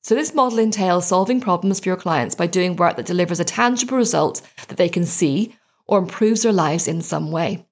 So, 0.03 0.15
this 0.15 0.35
model 0.35 0.59
entails 0.59 1.07
solving 1.07 1.41
problems 1.41 1.81
for 1.81 1.89
your 1.89 1.97
clients 1.97 2.35
by 2.35 2.49
doing 2.49 2.77
work 2.77 2.97
that 2.97 3.07
delivers 3.07 3.41
a 3.41 3.47
tangible 3.47 3.97
result 3.97 4.43
that 4.69 4.77
they 4.77 4.91
can 4.91 5.07
see 5.07 5.57
or 5.87 6.01
improves 6.01 6.43
their 6.43 6.53
lives 6.53 6.87
in 6.87 7.01
some 7.01 7.31
way. 7.31 7.67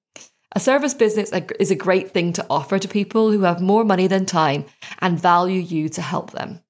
A 0.52 0.60
service 0.60 0.94
business 0.94 1.30
is 1.60 1.70
a 1.70 1.76
great 1.76 2.10
thing 2.10 2.32
to 2.32 2.46
offer 2.50 2.78
to 2.78 2.88
people 2.88 3.30
who 3.30 3.42
have 3.42 3.60
more 3.60 3.84
money 3.84 4.08
than 4.08 4.26
time 4.26 4.64
and 4.98 5.20
value 5.20 5.60
you 5.60 5.88
to 5.90 6.02
help 6.02 6.32
them. 6.32 6.60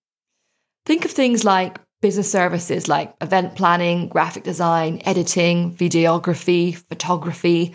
Think 0.85 1.07
of 1.07 1.11
things 1.11 1.45
like 1.45 1.79
business 2.03 2.31
services 2.31 2.89
like 2.89 3.15
event 3.21 3.57
planning, 3.57 4.09
graphic 4.09 4.45
design, 4.45 5.01
editing, 5.05 5.75
videography, 5.75 6.77
photography, 6.77 7.75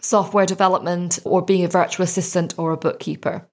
software 0.00 0.46
development, 0.46 1.18
or 1.24 1.42
being 1.42 1.64
a 1.64 1.68
virtual 1.68 2.04
assistant 2.04 2.54
or 2.58 2.72
a 2.72 2.76
bookkeeper. 2.76 3.48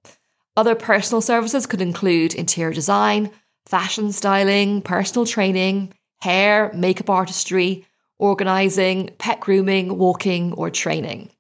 Other 0.58 0.76
personal 0.76 1.22
services 1.22 1.66
could 1.66 1.82
include 1.82 2.36
interior 2.36 2.74
design, 2.74 3.32
fashion 3.66 4.12
styling, 4.12 4.82
personal 4.82 5.26
training, 5.26 5.94
hair, 6.20 6.72
makeup 6.76 7.10
artistry, 7.10 7.86
organizing, 8.20 9.10
pet 9.18 9.40
grooming, 9.40 9.98
walking, 9.98 10.54
or 10.54 10.70
training. 10.70 11.32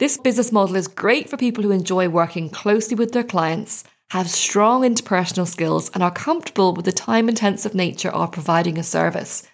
This 0.00 0.16
business 0.16 0.50
model 0.50 0.76
is 0.76 0.88
great 0.88 1.28
for 1.28 1.36
people 1.36 1.62
who 1.62 1.72
enjoy 1.72 2.08
working 2.08 2.48
closely 2.48 2.96
with 2.96 3.12
their 3.12 3.22
clients, 3.22 3.84
have 4.08 4.30
strong 4.30 4.80
interpersonal 4.80 5.46
skills, 5.46 5.90
and 5.92 6.02
are 6.02 6.10
comfortable 6.10 6.72
with 6.72 6.86
the 6.86 6.92
time 6.92 7.28
intensive 7.28 7.74
nature 7.74 8.08
of 8.08 8.32
providing 8.32 8.78
a 8.78 8.82
service. 8.82 9.46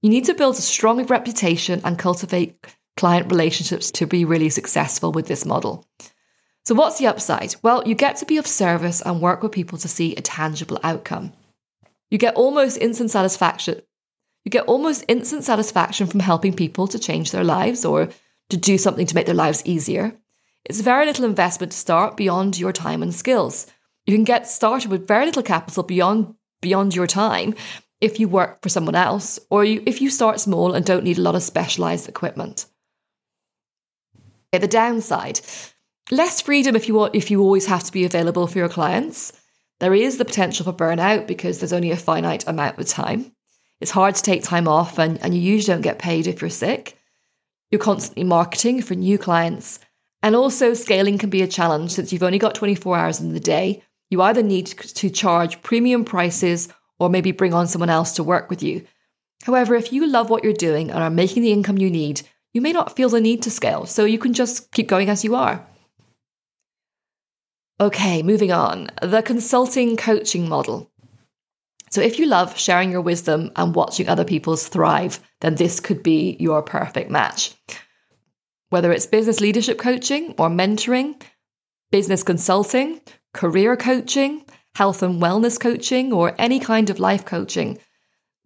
You 0.00 0.08
need 0.08 0.24
to 0.24 0.32
build 0.32 0.56
a 0.56 0.62
strong 0.62 1.04
reputation 1.04 1.82
and 1.84 1.98
cultivate 1.98 2.66
client 2.96 3.30
relationships 3.30 3.90
to 3.90 4.06
be 4.06 4.24
really 4.24 4.48
successful 4.48 5.12
with 5.12 5.26
this 5.26 5.44
model. 5.44 5.84
So, 6.64 6.74
what's 6.74 6.98
the 6.98 7.06
upside? 7.06 7.56
Well, 7.62 7.86
you 7.86 7.94
get 7.94 8.16
to 8.16 8.24
be 8.24 8.38
of 8.38 8.46
service 8.46 9.02
and 9.02 9.20
work 9.20 9.42
with 9.42 9.52
people 9.52 9.76
to 9.76 9.88
see 9.88 10.16
a 10.16 10.22
tangible 10.22 10.80
outcome. 10.82 11.34
You 12.10 12.16
get 12.16 12.36
almost 12.36 12.78
instant 12.78 13.10
satisfaction. 13.10 13.82
You 14.46 14.50
get 14.50 14.64
almost 14.64 15.04
instant 15.08 15.44
satisfaction 15.44 16.06
from 16.06 16.20
helping 16.20 16.54
people 16.54 16.88
to 16.88 16.98
change 16.98 17.32
their 17.32 17.44
lives 17.44 17.84
or 17.84 18.08
to 18.50 18.56
do 18.56 18.78
something 18.78 19.06
to 19.06 19.14
make 19.14 19.26
their 19.26 19.34
lives 19.34 19.62
easier. 19.64 20.16
It's 20.64 20.80
very 20.80 21.06
little 21.06 21.24
investment 21.24 21.72
to 21.72 21.78
start 21.78 22.16
beyond 22.16 22.58
your 22.58 22.72
time 22.72 23.02
and 23.02 23.14
skills. 23.14 23.66
You 24.06 24.14
can 24.14 24.24
get 24.24 24.48
started 24.48 24.90
with 24.90 25.06
very 25.06 25.26
little 25.26 25.42
capital 25.42 25.82
beyond 25.82 26.34
beyond 26.60 26.94
your 26.94 27.06
time 27.06 27.54
if 28.00 28.18
you 28.18 28.28
work 28.28 28.62
for 28.62 28.68
someone 28.68 28.94
else 28.94 29.38
or 29.50 29.64
you, 29.64 29.82
if 29.86 30.00
you 30.00 30.10
start 30.10 30.40
small 30.40 30.74
and 30.74 30.84
don't 30.84 31.04
need 31.04 31.18
a 31.18 31.22
lot 31.22 31.34
of 31.34 31.42
specialized 31.42 32.08
equipment. 32.08 32.66
Okay, 34.52 34.60
the 34.60 34.68
downside, 34.68 35.40
less 36.10 36.40
freedom 36.40 36.74
if 36.74 36.88
you 36.88 36.94
want, 36.94 37.14
if 37.14 37.30
you 37.30 37.40
always 37.40 37.66
have 37.66 37.84
to 37.84 37.92
be 37.92 38.04
available 38.04 38.46
for 38.46 38.58
your 38.58 38.68
clients. 38.68 39.32
There 39.78 39.94
is 39.94 40.18
the 40.18 40.24
potential 40.24 40.64
for 40.64 40.72
burnout 40.72 41.26
because 41.26 41.58
there's 41.58 41.72
only 41.72 41.90
a 41.90 41.96
finite 41.96 42.46
amount 42.46 42.78
of 42.78 42.86
time. 42.86 43.32
It's 43.80 43.90
hard 43.90 44.14
to 44.14 44.22
take 44.22 44.42
time 44.42 44.68
off 44.68 44.98
and, 44.98 45.18
and 45.22 45.34
you 45.34 45.40
usually 45.40 45.74
don't 45.74 45.82
get 45.82 45.98
paid 45.98 46.26
if 46.26 46.42
you're 46.42 46.50
sick. 46.50 46.99
You're 47.70 47.80
constantly 47.80 48.24
marketing 48.24 48.82
for 48.82 48.94
new 48.94 49.18
clients. 49.18 49.78
And 50.22 50.36
also, 50.36 50.74
scaling 50.74 51.18
can 51.18 51.30
be 51.30 51.42
a 51.42 51.48
challenge 51.48 51.92
since 51.92 52.12
you've 52.12 52.22
only 52.22 52.38
got 52.38 52.54
24 52.54 52.96
hours 52.96 53.20
in 53.20 53.32
the 53.32 53.40
day. 53.40 53.82
You 54.10 54.22
either 54.22 54.42
need 54.42 54.66
to 54.66 55.08
charge 55.08 55.62
premium 55.62 56.04
prices 56.04 56.68
or 56.98 57.08
maybe 57.08 57.32
bring 57.32 57.54
on 57.54 57.66
someone 57.66 57.90
else 57.90 58.12
to 58.12 58.24
work 58.24 58.50
with 58.50 58.62
you. 58.62 58.84
However, 59.44 59.74
if 59.74 59.92
you 59.92 60.06
love 60.06 60.28
what 60.28 60.44
you're 60.44 60.52
doing 60.52 60.90
and 60.90 61.02
are 61.02 61.10
making 61.10 61.42
the 61.42 61.52
income 61.52 61.78
you 61.78 61.90
need, 61.90 62.22
you 62.52 62.60
may 62.60 62.72
not 62.72 62.96
feel 62.96 63.08
the 63.08 63.20
need 63.20 63.42
to 63.42 63.50
scale, 63.50 63.86
so 63.86 64.04
you 64.04 64.18
can 64.18 64.34
just 64.34 64.72
keep 64.72 64.88
going 64.88 65.08
as 65.08 65.24
you 65.24 65.34
are. 65.34 65.64
Okay, 67.80 68.22
moving 68.22 68.52
on. 68.52 68.88
The 69.00 69.22
consulting 69.22 69.96
coaching 69.96 70.48
model. 70.48 70.89
So, 71.90 72.00
if 72.00 72.18
you 72.18 72.26
love 72.26 72.56
sharing 72.56 72.92
your 72.92 73.00
wisdom 73.00 73.50
and 73.56 73.74
watching 73.74 74.08
other 74.08 74.24
people's 74.24 74.68
thrive, 74.68 75.18
then 75.40 75.56
this 75.56 75.80
could 75.80 76.02
be 76.02 76.36
your 76.38 76.62
perfect 76.62 77.10
match. 77.10 77.54
Whether 78.68 78.92
it's 78.92 79.06
business 79.06 79.40
leadership 79.40 79.78
coaching 79.78 80.34
or 80.38 80.48
mentoring, 80.48 81.20
business 81.90 82.22
consulting, 82.22 83.00
career 83.34 83.76
coaching, 83.76 84.44
health 84.76 85.02
and 85.02 85.20
wellness 85.20 85.58
coaching, 85.58 86.12
or 86.12 86.34
any 86.38 86.60
kind 86.60 86.90
of 86.90 87.00
life 87.00 87.24
coaching, 87.24 87.78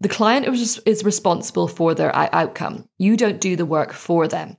the 0.00 0.08
client 0.08 0.46
is 0.46 1.04
responsible 1.04 1.68
for 1.68 1.94
their 1.94 2.14
outcome. 2.16 2.88
You 2.98 3.16
don't 3.16 3.40
do 3.40 3.56
the 3.56 3.66
work 3.66 3.92
for 3.92 4.26
them. 4.26 4.56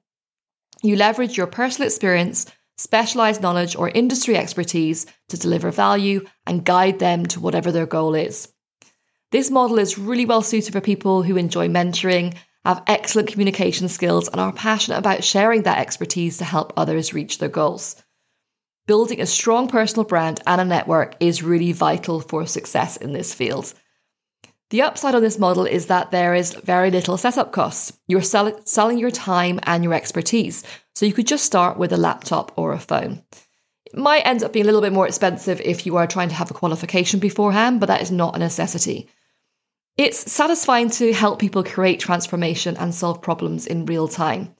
You 0.84 0.96
leverage 0.96 1.36
your 1.36 1.48
personal 1.48 1.88
experience, 1.88 2.46
specialized 2.78 3.42
knowledge, 3.42 3.76
or 3.76 3.90
industry 3.90 4.38
expertise 4.38 5.08
to 5.30 5.38
deliver 5.38 5.72
value 5.72 6.26
and 6.46 6.64
guide 6.64 7.00
them 7.00 7.26
to 7.28 7.40
whatever 7.40 7.72
their 7.72 7.88
goal 7.88 8.14
is. 8.14 8.48
This 9.36 9.52
model 9.52 9.80
is 9.80 9.98
really 9.98 10.26
well 10.26 10.42
suited 10.42 10.72
for 10.72 10.80
people 10.80 11.22
who 11.22 11.36
enjoy 11.36 11.68
mentoring 11.68 12.36
have 12.64 12.82
excellent 12.88 13.28
communication 13.28 13.90
skills, 13.90 14.30
and 14.30 14.40
are 14.40 14.54
passionate 14.54 14.98
about 14.98 15.26
sharing 15.26 15.64
that 15.64 15.80
expertise 15.80 16.38
to 16.38 16.46
help 16.46 16.72
others 16.78 17.14
reach 17.14 17.40
their 17.40 17.50
goals. 17.50 18.02
Building 18.88 19.20
a 19.20 19.26
strong 19.26 19.68
personal 19.68 20.06
brand 20.06 20.40
and 20.48 20.62
a 20.62 20.64
network 20.64 21.18
is 21.20 21.44
really 21.44 21.74
vital 21.74 22.22
for 22.22 22.46
success 22.46 22.96
in 22.96 23.12
this 23.12 23.34
field. 23.34 23.74
The 24.70 24.84
upside 24.84 25.16
on 25.16 25.22
this 25.22 25.38
model 25.38 25.66
is 25.66 25.88
that 25.88 26.12
there 26.12 26.34
is 26.34 26.54
very 26.54 26.90
little 26.90 27.18
setup 27.18 27.52
costs. 27.52 27.92
You're 28.08 28.22
sell- 28.22 28.62
selling 28.64 29.00
your 29.00 29.12
time 29.12 29.60
and 29.64 29.84
your 29.84 29.94
expertise, 29.94 30.64
so 30.94 31.06
you 31.06 31.12
could 31.12 31.28
just 31.28 31.44
start 31.44 31.78
with 31.78 31.92
a 31.92 31.98
laptop 31.98 32.54
or 32.56 32.72
a 32.72 32.80
phone. 32.80 33.22
It 33.86 33.98
might 33.98 34.26
end 34.26 34.44
up 34.44 34.54
being 34.54 34.64
a 34.64 34.68
little 34.68 34.80
bit 34.80 34.94
more 34.94 35.08
expensive 35.08 35.60
if 35.60 35.86
you 35.86 35.98
are 35.98 36.08
trying 36.08 36.30
to 36.30 36.36
have 36.36 36.52
a 36.52 36.54
qualification 36.54 37.20
beforehand, 37.20 37.82
but 37.82 37.88
that 37.88 38.02
is 38.02 38.12
not 38.14 38.38
a 38.38 38.40
necessity. 38.40 39.10
It's 39.98 40.30
satisfying 40.30 40.90
to 40.90 41.14
help 41.14 41.40
people 41.40 41.64
create 41.64 42.02
transformation 42.02 42.76
and 42.76 42.94
solve 42.94 43.22
problems 43.22 43.66
in 43.66 43.86
real 43.86 44.10
time. 44.10 44.54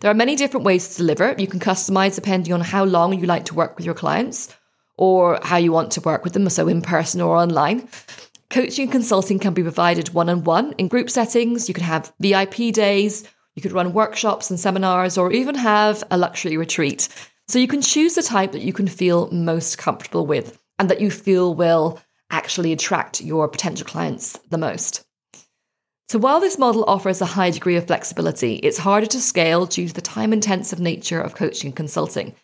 There 0.00 0.10
are 0.10 0.14
many 0.14 0.36
different 0.36 0.66
ways 0.66 0.90
to 0.90 0.96
deliver. 0.98 1.34
You 1.38 1.46
can 1.46 1.58
customize 1.58 2.16
depending 2.16 2.52
on 2.52 2.60
how 2.60 2.84
long 2.84 3.18
you 3.18 3.24
like 3.24 3.46
to 3.46 3.54
work 3.54 3.76
with 3.76 3.86
your 3.86 3.94
clients 3.94 4.54
or 4.98 5.38
how 5.42 5.56
you 5.56 5.72
want 5.72 5.92
to 5.92 6.02
work 6.02 6.22
with 6.22 6.34
them, 6.34 6.46
so 6.50 6.68
in 6.68 6.82
person 6.82 7.22
or 7.22 7.34
online. 7.34 7.88
Coaching 8.50 8.82
and 8.82 8.92
consulting 8.92 9.38
can 9.38 9.54
be 9.54 9.62
provided 9.62 10.10
one 10.10 10.28
on 10.28 10.44
one 10.44 10.74
in 10.76 10.88
group 10.88 11.08
settings. 11.08 11.66
You 11.66 11.74
can 11.74 11.84
have 11.84 12.12
VIP 12.20 12.74
days, 12.74 13.26
you 13.54 13.62
could 13.62 13.72
run 13.72 13.94
workshops 13.94 14.50
and 14.50 14.60
seminars, 14.60 15.16
or 15.16 15.32
even 15.32 15.54
have 15.54 16.04
a 16.10 16.18
luxury 16.18 16.58
retreat. 16.58 17.08
So 17.48 17.58
you 17.58 17.68
can 17.68 17.80
choose 17.80 18.16
the 18.16 18.22
type 18.22 18.52
that 18.52 18.60
you 18.60 18.74
can 18.74 18.88
feel 18.88 19.30
most 19.30 19.78
comfortable 19.78 20.26
with 20.26 20.58
and 20.78 20.90
that 20.90 21.00
you 21.00 21.10
feel 21.10 21.54
will 21.54 22.00
actually 22.30 22.72
attract 22.72 23.20
your 23.20 23.48
potential 23.48 23.86
clients 23.86 24.38
the 24.50 24.58
most. 24.58 25.04
So, 26.08 26.18
while 26.18 26.40
this 26.40 26.58
model 26.58 26.84
offers 26.86 27.20
a 27.20 27.26
high 27.26 27.50
degree 27.50 27.76
of 27.76 27.86
flexibility, 27.86 28.56
it's 28.56 28.78
harder 28.78 29.06
to 29.06 29.20
scale 29.20 29.66
due 29.66 29.88
to 29.88 29.94
the 29.94 30.00
time 30.00 30.32
intensive 30.32 30.80
nature 30.80 31.20
of 31.20 31.34
coaching 31.34 31.68
and 31.68 31.76
consulting. 31.76 32.34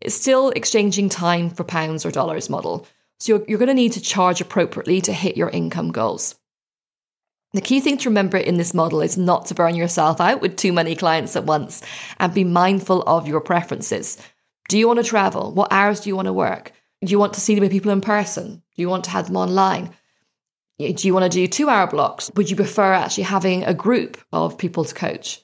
It's 0.00 0.14
still 0.14 0.50
exchanging 0.50 1.08
time 1.08 1.50
for 1.50 1.62
pounds 1.62 2.04
or 2.06 2.10
dollars 2.10 2.48
model. 2.48 2.86
So, 3.20 3.34
you're, 3.36 3.44
you're 3.46 3.58
going 3.58 3.68
to 3.68 3.74
need 3.74 3.92
to 3.92 4.00
charge 4.00 4.40
appropriately 4.40 5.00
to 5.02 5.12
hit 5.12 5.36
your 5.36 5.50
income 5.50 5.92
goals. 5.92 6.36
The 7.54 7.60
key 7.60 7.80
thing 7.80 7.98
to 7.98 8.08
remember 8.08 8.38
in 8.38 8.56
this 8.56 8.72
model 8.72 9.02
is 9.02 9.18
not 9.18 9.44
to 9.46 9.54
burn 9.54 9.74
yourself 9.74 10.18
out 10.20 10.40
with 10.40 10.56
too 10.56 10.72
many 10.72 10.96
clients 10.96 11.36
at 11.36 11.44
once 11.44 11.82
and 12.18 12.32
be 12.32 12.44
mindful 12.44 13.02
of 13.02 13.28
your 13.28 13.42
preferences. 13.42 14.16
Do 14.70 14.78
you 14.78 14.86
want 14.86 15.00
to 15.00 15.04
travel? 15.04 15.52
What 15.52 15.70
hours 15.70 16.00
do 16.00 16.08
you 16.08 16.16
want 16.16 16.26
to 16.26 16.32
work? 16.32 16.72
Do 17.04 17.10
you 17.10 17.18
want 17.18 17.34
to 17.34 17.40
see 17.40 17.58
the 17.58 17.68
people 17.68 17.90
in 17.90 18.00
person? 18.00 18.62
Do 18.74 18.82
you 18.82 18.88
want 18.88 19.04
to 19.04 19.10
have 19.10 19.26
them 19.26 19.36
online? 19.36 19.90
Do 20.78 21.06
you 21.06 21.12
want 21.12 21.30
to 21.30 21.38
do 21.38 21.46
two 21.46 21.68
hour 21.68 21.86
blocks? 21.86 22.30
Would 22.36 22.48
you 22.48 22.56
prefer 22.56 22.92
actually 22.92 23.24
having 23.24 23.64
a 23.64 23.74
group 23.74 24.18
of 24.32 24.56
people 24.56 24.84
to 24.84 24.94
coach? 24.94 25.42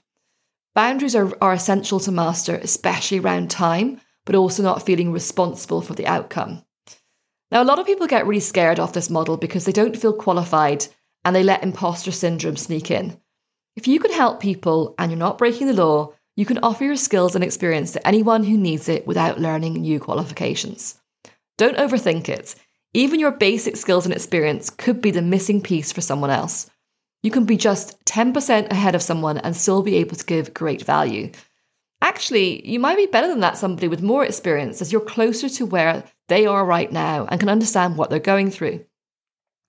Boundaries 0.74 1.16
are, 1.16 1.32
are 1.42 1.52
essential 1.52 1.98
to 2.00 2.12
master, 2.12 2.54
especially 2.56 3.18
around 3.18 3.50
time, 3.50 4.00
but 4.24 4.36
also 4.36 4.62
not 4.62 4.84
feeling 4.84 5.10
responsible 5.10 5.80
for 5.80 5.94
the 5.94 6.06
outcome. 6.06 6.62
Now, 7.50 7.62
a 7.62 7.64
lot 7.64 7.78
of 7.78 7.86
people 7.86 8.06
get 8.06 8.26
really 8.26 8.40
scared 8.40 8.78
off 8.78 8.92
this 8.92 9.10
model 9.10 9.36
because 9.36 9.64
they 9.64 9.72
don't 9.72 9.96
feel 9.96 10.12
qualified 10.12 10.86
and 11.24 11.34
they 11.34 11.42
let 11.42 11.62
imposter 11.62 12.12
syndrome 12.12 12.56
sneak 12.56 12.90
in. 12.90 13.18
If 13.74 13.88
you 13.88 13.98
can 13.98 14.12
help 14.12 14.40
people 14.40 14.94
and 14.98 15.10
you're 15.10 15.18
not 15.18 15.38
breaking 15.38 15.66
the 15.66 15.72
law, 15.72 16.12
you 16.36 16.44
can 16.44 16.58
offer 16.58 16.84
your 16.84 16.96
skills 16.96 17.34
and 17.34 17.42
experience 17.42 17.92
to 17.92 18.06
anyone 18.06 18.44
who 18.44 18.56
needs 18.56 18.88
it 18.88 19.06
without 19.06 19.40
learning 19.40 19.74
new 19.74 19.98
qualifications. 19.98 20.97
Don't 21.58 21.76
overthink 21.76 22.28
it. 22.28 22.54
Even 22.94 23.20
your 23.20 23.32
basic 23.32 23.76
skills 23.76 24.06
and 24.06 24.14
experience 24.14 24.70
could 24.70 25.02
be 25.02 25.10
the 25.10 25.20
missing 25.20 25.60
piece 25.60 25.92
for 25.92 26.00
someone 26.00 26.30
else. 26.30 26.70
You 27.22 27.32
can 27.32 27.44
be 27.44 27.56
just 27.56 28.02
10% 28.06 28.70
ahead 28.70 28.94
of 28.94 29.02
someone 29.02 29.38
and 29.38 29.56
still 29.56 29.82
be 29.82 29.96
able 29.96 30.16
to 30.16 30.24
give 30.24 30.54
great 30.54 30.82
value. 30.82 31.32
Actually, 32.00 32.66
you 32.66 32.78
might 32.78 32.96
be 32.96 33.06
better 33.06 33.26
than 33.26 33.40
that 33.40 33.58
somebody 33.58 33.88
with 33.88 34.02
more 34.02 34.24
experience 34.24 34.80
as 34.80 34.92
you're 34.92 35.00
closer 35.00 35.48
to 35.48 35.66
where 35.66 36.04
they 36.28 36.46
are 36.46 36.64
right 36.64 36.92
now 36.92 37.26
and 37.28 37.40
can 37.40 37.48
understand 37.48 37.96
what 37.96 38.08
they're 38.08 38.20
going 38.20 38.52
through. 38.52 38.84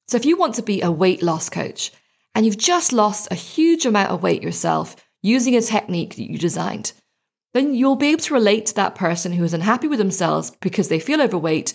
So, 0.08 0.17
if 0.17 0.25
you 0.25 0.38
want 0.38 0.55
to 0.55 0.62
be 0.62 0.81
a 0.81 0.91
weight 0.91 1.24
loss 1.24 1.50
coach 1.50 1.91
and 2.36 2.46
you've 2.46 2.58
just 2.58 2.93
lost 2.93 3.27
a 3.31 3.36
huge 3.36 3.88
amount 3.88 4.12
of 4.12 4.22
weight 4.22 4.43
yourself 4.43 4.96
using 5.24 5.55
a 5.55 5.62
technique 5.62 6.15
that 6.15 6.29
you 6.29 6.38
designed, 6.38 6.93
then 7.53 7.74
you'll 7.74 7.96
be 7.96 8.10
able 8.10 8.22
to 8.22 8.34
relate 8.34 8.68
to 8.68 8.75
that 8.75 8.96
person 8.96 9.32
who 9.34 9.44
is 9.44 9.53
unhappy 9.53 9.88
with 9.88 10.00
themselves 10.00 10.51
because 10.62 10.88
they 10.88 11.00
feel 11.00 11.22
overweight 11.22 11.74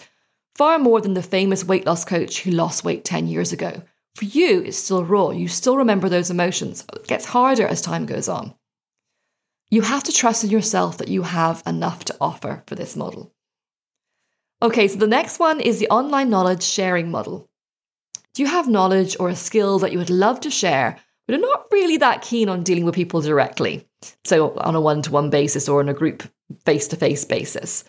far 0.55 0.79
more 0.79 1.01
than 1.01 1.15
the 1.15 1.23
famous 1.23 1.65
weight 1.65 1.85
loss 1.85 2.05
coach 2.05 2.43
who 2.43 2.51
lost 2.51 2.85
weight 2.85 3.05
10 3.05 3.27
years 3.27 3.53
ago. 3.53 3.83
For 4.15 4.25
you, 4.27 4.63
it's 4.63 4.79
still 4.79 5.05
raw. 5.05 5.31
You 5.31 5.49
still 5.49 5.77
remember 5.77 6.09
those 6.09 6.31
emotions. 6.31 6.85
It 6.93 7.09
gets 7.09 7.25
harder 7.25 7.67
as 7.67 7.81
time 7.81 8.07
goes 8.07 8.29
on. 8.29 8.55
You 9.71 9.83
have 9.83 10.05
to 10.05 10.13
trust 10.13 10.45
in 10.45 10.51
yourself 10.51 10.99
that 10.99 11.09
you 11.09 11.23
have 11.23 11.63
enough 11.67 12.05
to 12.05 12.17
offer 12.21 12.63
for 12.67 12.77
this 12.77 12.95
model. 12.95 13.35
Okay, 14.63 14.87
so 14.87 14.99
the 14.99 15.09
next 15.09 15.41
one 15.41 15.59
is 15.59 15.81
the 15.81 15.89
online 15.89 16.31
knowledge 16.31 16.63
sharing 16.63 17.11
model. 17.11 17.49
Do 18.35 18.43
you 18.43 18.49
have 18.49 18.69
knowledge 18.69 19.17
or 19.19 19.29
a 19.29 19.37
skill 19.37 19.81
that 19.81 19.91
you 19.91 19.99
would 19.99 20.11
love 20.11 20.41
to 20.41 20.51
share, 20.51 20.99
but 21.27 21.35
are 21.35 21.41
not 21.41 21.67
really 21.73 21.97
that 21.97 22.23
keen 22.23 22.49
on 22.49 22.63
dealing 22.63 22.85
with 22.85 22.95
people 22.95 23.21
directly? 23.21 23.89
So, 24.25 24.57
on 24.59 24.75
a 24.75 24.81
one 24.81 25.03
to 25.03 25.11
one 25.11 25.31
basis 25.31 25.69
or 25.69 25.81
on 25.81 25.89
a 25.89 25.95
group 25.95 26.23
face 26.65 26.89
to 26.89 26.97
face 26.97 27.25
basis 27.25 27.85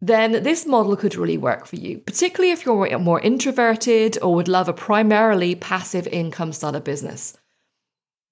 then 0.00 0.44
this 0.44 0.66
model 0.66 0.96
could 0.96 1.16
really 1.16 1.38
work 1.38 1.66
for 1.66 1.76
you, 1.76 1.98
particularly 1.98 2.52
if 2.52 2.64
you're 2.64 2.98
more 2.98 3.20
introverted 3.20 4.18
or 4.22 4.34
would 4.34 4.48
love 4.48 4.68
a 4.68 4.72
primarily 4.72 5.54
passive 5.54 6.06
income 6.08 6.52
style 6.52 6.76
of 6.76 6.84
business. 6.84 7.36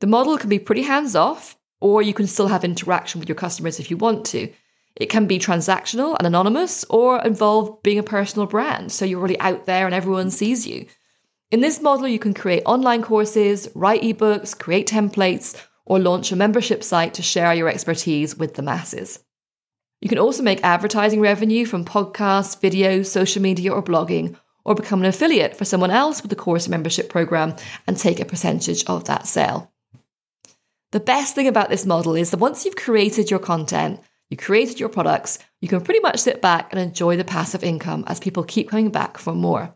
The 0.01 0.07
model 0.07 0.39
can 0.39 0.49
be 0.49 0.59
pretty 0.59 0.83
hands 0.83 1.17
off, 1.17 1.57
or 1.81 2.03
you 2.03 2.15
can 2.15 2.27
still 2.27 2.49
have 2.49 2.65
interaction 2.65 3.19
with 3.19 3.29
your 3.29 3.37
customers 3.37 3.81
if 3.81 3.91
you 3.91 3.97
want 3.97 4.25
to. 4.27 4.53
It 4.95 5.07
can 5.07 5.27
be 5.27 5.39
transactional 5.39 6.17
and 6.17 6.27
anonymous, 6.27 6.85
or 6.85 7.23
involve 7.25 7.83
being 7.83 7.99
a 7.99 8.05
personal 8.05 8.47
brand, 8.47 8.93
so 8.93 9.05
you're 9.05 9.21
really 9.21 9.41
out 9.41 9.67
there 9.67 9.87
and 9.87 9.95
everyone 9.95 10.31
sees 10.31 10.67
you. 10.67 10.87
In 11.51 11.61
this 11.61 11.81
model, 11.81 12.09
you 12.09 12.19
can 12.19 12.35
create 12.35 12.63
online 12.65 13.03
courses, 13.03 13.69
write 13.75 14.03
ebooks, 14.03 14.57
create 14.57 14.89
templates, 14.89 15.61
or 15.87 15.99
launch 15.99 16.33
a 16.33 16.37
membership 16.37 16.85
site 16.85 17.15
to 17.15 17.23
share 17.23 17.55
your 17.55 17.69
expertise 17.69 18.37
with 18.37 18.55
the 18.55 18.63
masses. 18.63 19.25
You 20.03 20.09
can 20.09 20.19
also 20.19 20.43
make 20.43 20.63
advertising 20.63 21.21
revenue 21.21 21.65
from 21.65 21.85
podcasts, 21.85 22.61
videos, 22.61 23.07
social 23.07 23.41
media, 23.41 23.73
or 23.73 23.83
blogging, 23.83 24.37
or 24.65 24.75
become 24.75 25.01
an 25.01 25.07
affiliate 25.07 25.57
for 25.57 25.65
someone 25.65 25.91
else 25.91 26.21
with 26.21 26.31
the 26.31 26.37
course 26.37 26.69
membership 26.69 27.09
program 27.09 27.55
and 27.87 27.97
take 27.97 28.21
a 28.21 28.25
percentage 28.25 28.85
of 28.87 29.05
that 29.05 29.27
sale. 29.27 29.73
The 30.93 31.01
best 31.01 31.35
thing 31.35 31.47
about 31.47 31.71
this 31.71 31.87
model 31.87 32.15
is 32.15 32.31
that 32.31 32.39
once 32.39 32.65
you've 32.65 32.77
created 32.77 33.31
your 33.31 33.41
content, 33.41 34.01
you 34.29 34.37
created 34.37 34.81
your 34.81 34.89
products, 34.89 35.39
you 35.61 35.69
can 35.69 35.81
pretty 35.81 36.01
much 36.01 36.19
sit 36.19 36.43
back 36.43 36.73
and 36.73 36.81
enjoy 36.81 37.17
the 37.17 37.25
passive 37.25 37.63
income 37.63 38.05
as 38.07 38.19
people 38.19 38.43
keep 38.43 38.71
coming 38.71 38.91
back 38.91 39.19
for 39.19 39.35
more. 39.35 39.75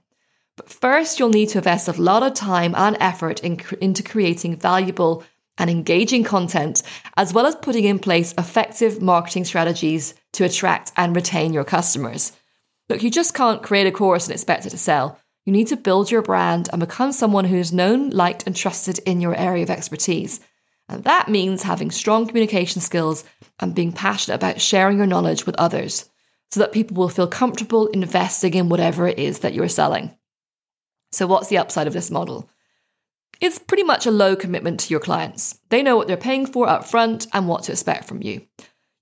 But 0.56 0.68
first, 0.68 1.18
you'll 1.18 1.30
need 1.30 1.50
to 1.50 1.58
invest 1.58 1.88
a 1.88 1.92
lot 1.92 2.22
of 2.22 2.34
time 2.34 2.74
and 2.76 2.96
effort 3.00 3.40
in, 3.40 3.60
into 3.80 4.02
creating 4.02 4.56
valuable 4.56 5.24
and 5.60 5.70
engaging 5.70 6.24
content, 6.24 6.82
as 7.16 7.32
well 7.32 7.46
as 7.46 7.54
putting 7.54 7.84
in 7.84 7.98
place 7.98 8.34
effective 8.36 9.00
marketing 9.00 9.44
strategies 9.44 10.14
to 10.32 10.44
attract 10.44 10.90
and 10.96 11.14
retain 11.14 11.52
your 11.52 11.64
customers. 11.64 12.32
Look, 12.88 13.02
you 13.02 13.10
just 13.10 13.34
can't 13.34 13.62
create 13.62 13.86
a 13.86 13.92
course 13.92 14.26
and 14.26 14.32
expect 14.32 14.66
it 14.66 14.70
to 14.70 14.78
sell. 14.78 15.20
You 15.44 15.52
need 15.52 15.68
to 15.68 15.76
build 15.76 16.10
your 16.10 16.22
brand 16.22 16.68
and 16.72 16.80
become 16.80 17.12
someone 17.12 17.44
who 17.44 17.56
is 17.56 17.72
known, 17.72 18.10
liked, 18.10 18.44
and 18.46 18.56
trusted 18.56 18.98
in 19.00 19.20
your 19.20 19.36
area 19.36 19.62
of 19.62 19.70
expertise. 19.70 20.40
And 20.88 21.04
that 21.04 21.28
means 21.28 21.62
having 21.62 21.90
strong 21.90 22.26
communication 22.26 22.80
skills 22.80 23.22
and 23.60 23.74
being 23.74 23.92
passionate 23.92 24.36
about 24.36 24.60
sharing 24.60 24.96
your 24.96 25.06
knowledge 25.06 25.46
with 25.46 25.54
others 25.56 26.08
so 26.50 26.60
that 26.60 26.72
people 26.72 26.96
will 26.96 27.08
feel 27.08 27.28
comfortable 27.28 27.86
investing 27.88 28.54
in 28.54 28.68
whatever 28.68 29.06
it 29.06 29.18
is 29.18 29.40
that 29.40 29.54
you're 29.54 29.68
selling. 29.68 30.16
So, 31.12 31.26
what's 31.26 31.48
the 31.48 31.58
upside 31.58 31.86
of 31.86 31.92
this 31.92 32.10
model? 32.10 32.48
It's 33.40 33.58
pretty 33.58 33.84
much 33.84 34.04
a 34.04 34.10
low 34.10 34.36
commitment 34.36 34.80
to 34.80 34.90
your 34.90 35.00
clients. 35.00 35.58
They 35.70 35.82
know 35.82 35.96
what 35.96 36.08
they're 36.08 36.16
paying 36.16 36.46
for 36.46 36.68
up 36.68 36.84
front 36.84 37.26
and 37.32 37.48
what 37.48 37.64
to 37.64 37.72
expect 37.72 38.04
from 38.04 38.22
you. 38.22 38.46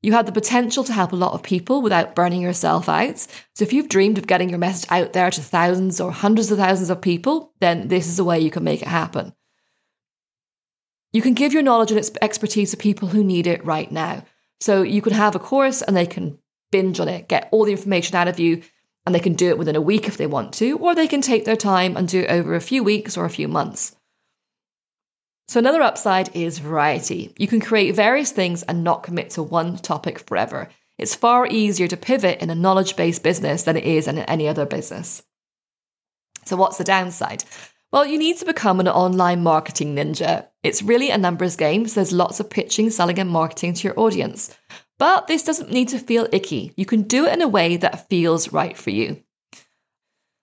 You 0.00 0.12
have 0.12 0.26
the 0.26 0.32
potential 0.32 0.84
to 0.84 0.92
help 0.92 1.10
a 1.10 1.16
lot 1.16 1.32
of 1.32 1.42
people 1.42 1.82
without 1.82 2.14
burning 2.14 2.40
yourself 2.40 2.88
out. 2.88 3.18
So 3.18 3.64
if 3.64 3.72
you've 3.72 3.88
dreamed 3.88 4.16
of 4.16 4.28
getting 4.28 4.48
your 4.48 4.60
message 4.60 4.88
out 4.92 5.12
there 5.12 5.28
to 5.28 5.40
thousands 5.40 6.00
or 6.00 6.12
hundreds 6.12 6.52
of 6.52 6.58
thousands 6.58 6.88
of 6.88 7.00
people, 7.00 7.52
then 7.58 7.88
this 7.88 8.06
is 8.06 8.20
a 8.20 8.24
way 8.24 8.38
you 8.38 8.50
can 8.52 8.62
make 8.62 8.80
it 8.80 8.88
happen. 8.88 9.34
You 11.12 11.20
can 11.20 11.34
give 11.34 11.52
your 11.52 11.62
knowledge 11.62 11.90
and 11.90 12.10
expertise 12.22 12.70
to 12.70 12.76
people 12.76 13.08
who 13.08 13.24
need 13.24 13.48
it 13.48 13.64
right 13.64 13.90
now. 13.90 14.24
So 14.60 14.82
you 14.82 15.02
can 15.02 15.14
have 15.14 15.34
a 15.34 15.40
course 15.40 15.82
and 15.82 15.96
they 15.96 16.06
can 16.06 16.38
binge 16.70 17.00
on 17.00 17.08
it, 17.08 17.28
get 17.28 17.48
all 17.50 17.64
the 17.64 17.72
information 17.72 18.14
out 18.14 18.28
of 18.28 18.38
you, 18.38 18.62
and 19.04 19.12
they 19.14 19.20
can 19.20 19.34
do 19.34 19.48
it 19.48 19.58
within 19.58 19.74
a 19.74 19.80
week 19.80 20.06
if 20.06 20.16
they 20.16 20.26
want 20.26 20.52
to, 20.54 20.78
or 20.78 20.94
they 20.94 21.08
can 21.08 21.22
take 21.22 21.44
their 21.44 21.56
time 21.56 21.96
and 21.96 22.06
do 22.06 22.20
it 22.20 22.30
over 22.30 22.54
a 22.54 22.60
few 22.60 22.84
weeks 22.84 23.16
or 23.16 23.24
a 23.24 23.30
few 23.30 23.48
months. 23.48 23.96
So, 25.48 25.58
another 25.58 25.80
upside 25.80 26.36
is 26.36 26.58
variety. 26.58 27.32
You 27.38 27.48
can 27.48 27.60
create 27.60 27.94
various 27.94 28.32
things 28.32 28.62
and 28.64 28.84
not 28.84 29.02
commit 29.02 29.30
to 29.30 29.42
one 29.42 29.78
topic 29.78 30.18
forever. 30.18 30.68
It's 30.98 31.14
far 31.14 31.46
easier 31.46 31.88
to 31.88 31.96
pivot 31.96 32.42
in 32.42 32.50
a 32.50 32.54
knowledge 32.54 32.96
based 32.96 33.22
business 33.22 33.62
than 33.62 33.76
it 33.76 33.84
is 33.84 34.06
in 34.06 34.18
any 34.18 34.46
other 34.46 34.66
business. 34.66 35.22
So, 36.44 36.56
what's 36.56 36.76
the 36.76 36.84
downside? 36.84 37.44
Well, 37.90 38.04
you 38.04 38.18
need 38.18 38.36
to 38.38 38.44
become 38.44 38.78
an 38.80 38.88
online 38.88 39.42
marketing 39.42 39.96
ninja. 39.96 40.46
It's 40.62 40.82
really 40.82 41.08
a 41.08 41.16
numbers 41.16 41.56
game, 41.56 41.88
so 41.88 41.94
there's 41.94 42.12
lots 42.12 42.40
of 42.40 42.50
pitching, 42.50 42.90
selling, 42.90 43.18
and 43.18 43.30
marketing 43.30 43.72
to 43.72 43.88
your 43.88 43.98
audience. 43.98 44.54
But 44.98 45.28
this 45.28 45.44
doesn't 45.44 45.72
need 45.72 45.88
to 45.88 45.98
feel 45.98 46.28
icky. 46.30 46.74
You 46.76 46.84
can 46.84 47.02
do 47.02 47.24
it 47.24 47.32
in 47.32 47.40
a 47.40 47.48
way 47.48 47.78
that 47.78 48.10
feels 48.10 48.52
right 48.52 48.76
for 48.76 48.90
you. 48.90 49.22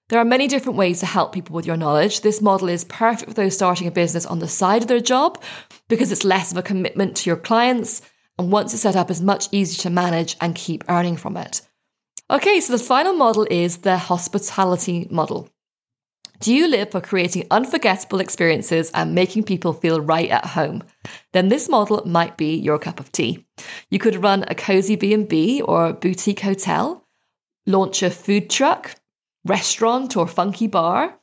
There 0.09 0.19
are 0.19 0.25
many 0.25 0.47
different 0.47 0.77
ways 0.77 0.99
to 0.99 1.07
help 1.07 1.33
people 1.33 1.55
with 1.55 1.65
your 1.65 1.77
knowledge. 1.77 2.21
This 2.21 2.39
model 2.39 2.69
is 2.69 2.83
perfect 2.83 3.31
for 3.31 3.33
those 3.33 3.55
starting 3.55 3.87
a 3.87 3.91
business 3.91 4.27
on 4.27 4.37
the 4.37 4.47
side 4.47 4.83
of 4.83 4.87
their 4.87 4.99
job 4.99 5.41
because 5.87 6.11
it's 6.11 6.23
less 6.23 6.51
of 6.51 6.57
a 6.57 6.61
commitment 6.61 7.17
to 7.17 7.29
your 7.29 7.37
clients. 7.37 8.03
And 8.37 8.51
once 8.51 8.71
it's 8.71 8.83
set 8.83 8.95
up, 8.95 9.09
it's 9.09 9.19
much 9.19 9.47
easier 9.51 9.81
to 9.81 9.89
manage 9.89 10.37
and 10.39 10.53
keep 10.53 10.83
earning 10.89 11.17
from 11.17 11.37
it. 11.37 11.61
Okay, 12.29 12.59
so 12.59 12.73
the 12.73 12.83
final 12.83 13.13
model 13.13 13.47
is 13.49 13.77
the 13.77 13.97
hospitality 13.97 15.07
model. 15.09 15.49
Do 16.39 16.53
you 16.53 16.67
live 16.67 16.91
for 16.91 17.01
creating 17.01 17.47
unforgettable 17.49 18.19
experiences 18.19 18.91
and 18.93 19.15
making 19.15 19.43
people 19.43 19.73
feel 19.73 20.01
right 20.01 20.29
at 20.29 20.45
home? 20.45 20.83
Then 21.33 21.49
this 21.49 21.67
model 21.67 22.03
might 22.05 22.37
be 22.37 22.55
your 22.55 22.77
cup 22.77 22.99
of 22.99 23.11
tea. 23.11 23.47
You 23.89 23.97
could 23.97 24.21
run 24.21 24.43
a 24.47 24.53
cozy 24.53 24.97
B&B 24.97 25.61
or 25.61 25.93
boutique 25.93 26.41
hotel, 26.41 27.07
launch 27.65 28.03
a 28.03 28.11
food 28.11 28.51
truck, 28.51 28.95
restaurant 29.45 30.17
or 30.17 30.27
funky 30.27 30.67
bar, 30.67 31.17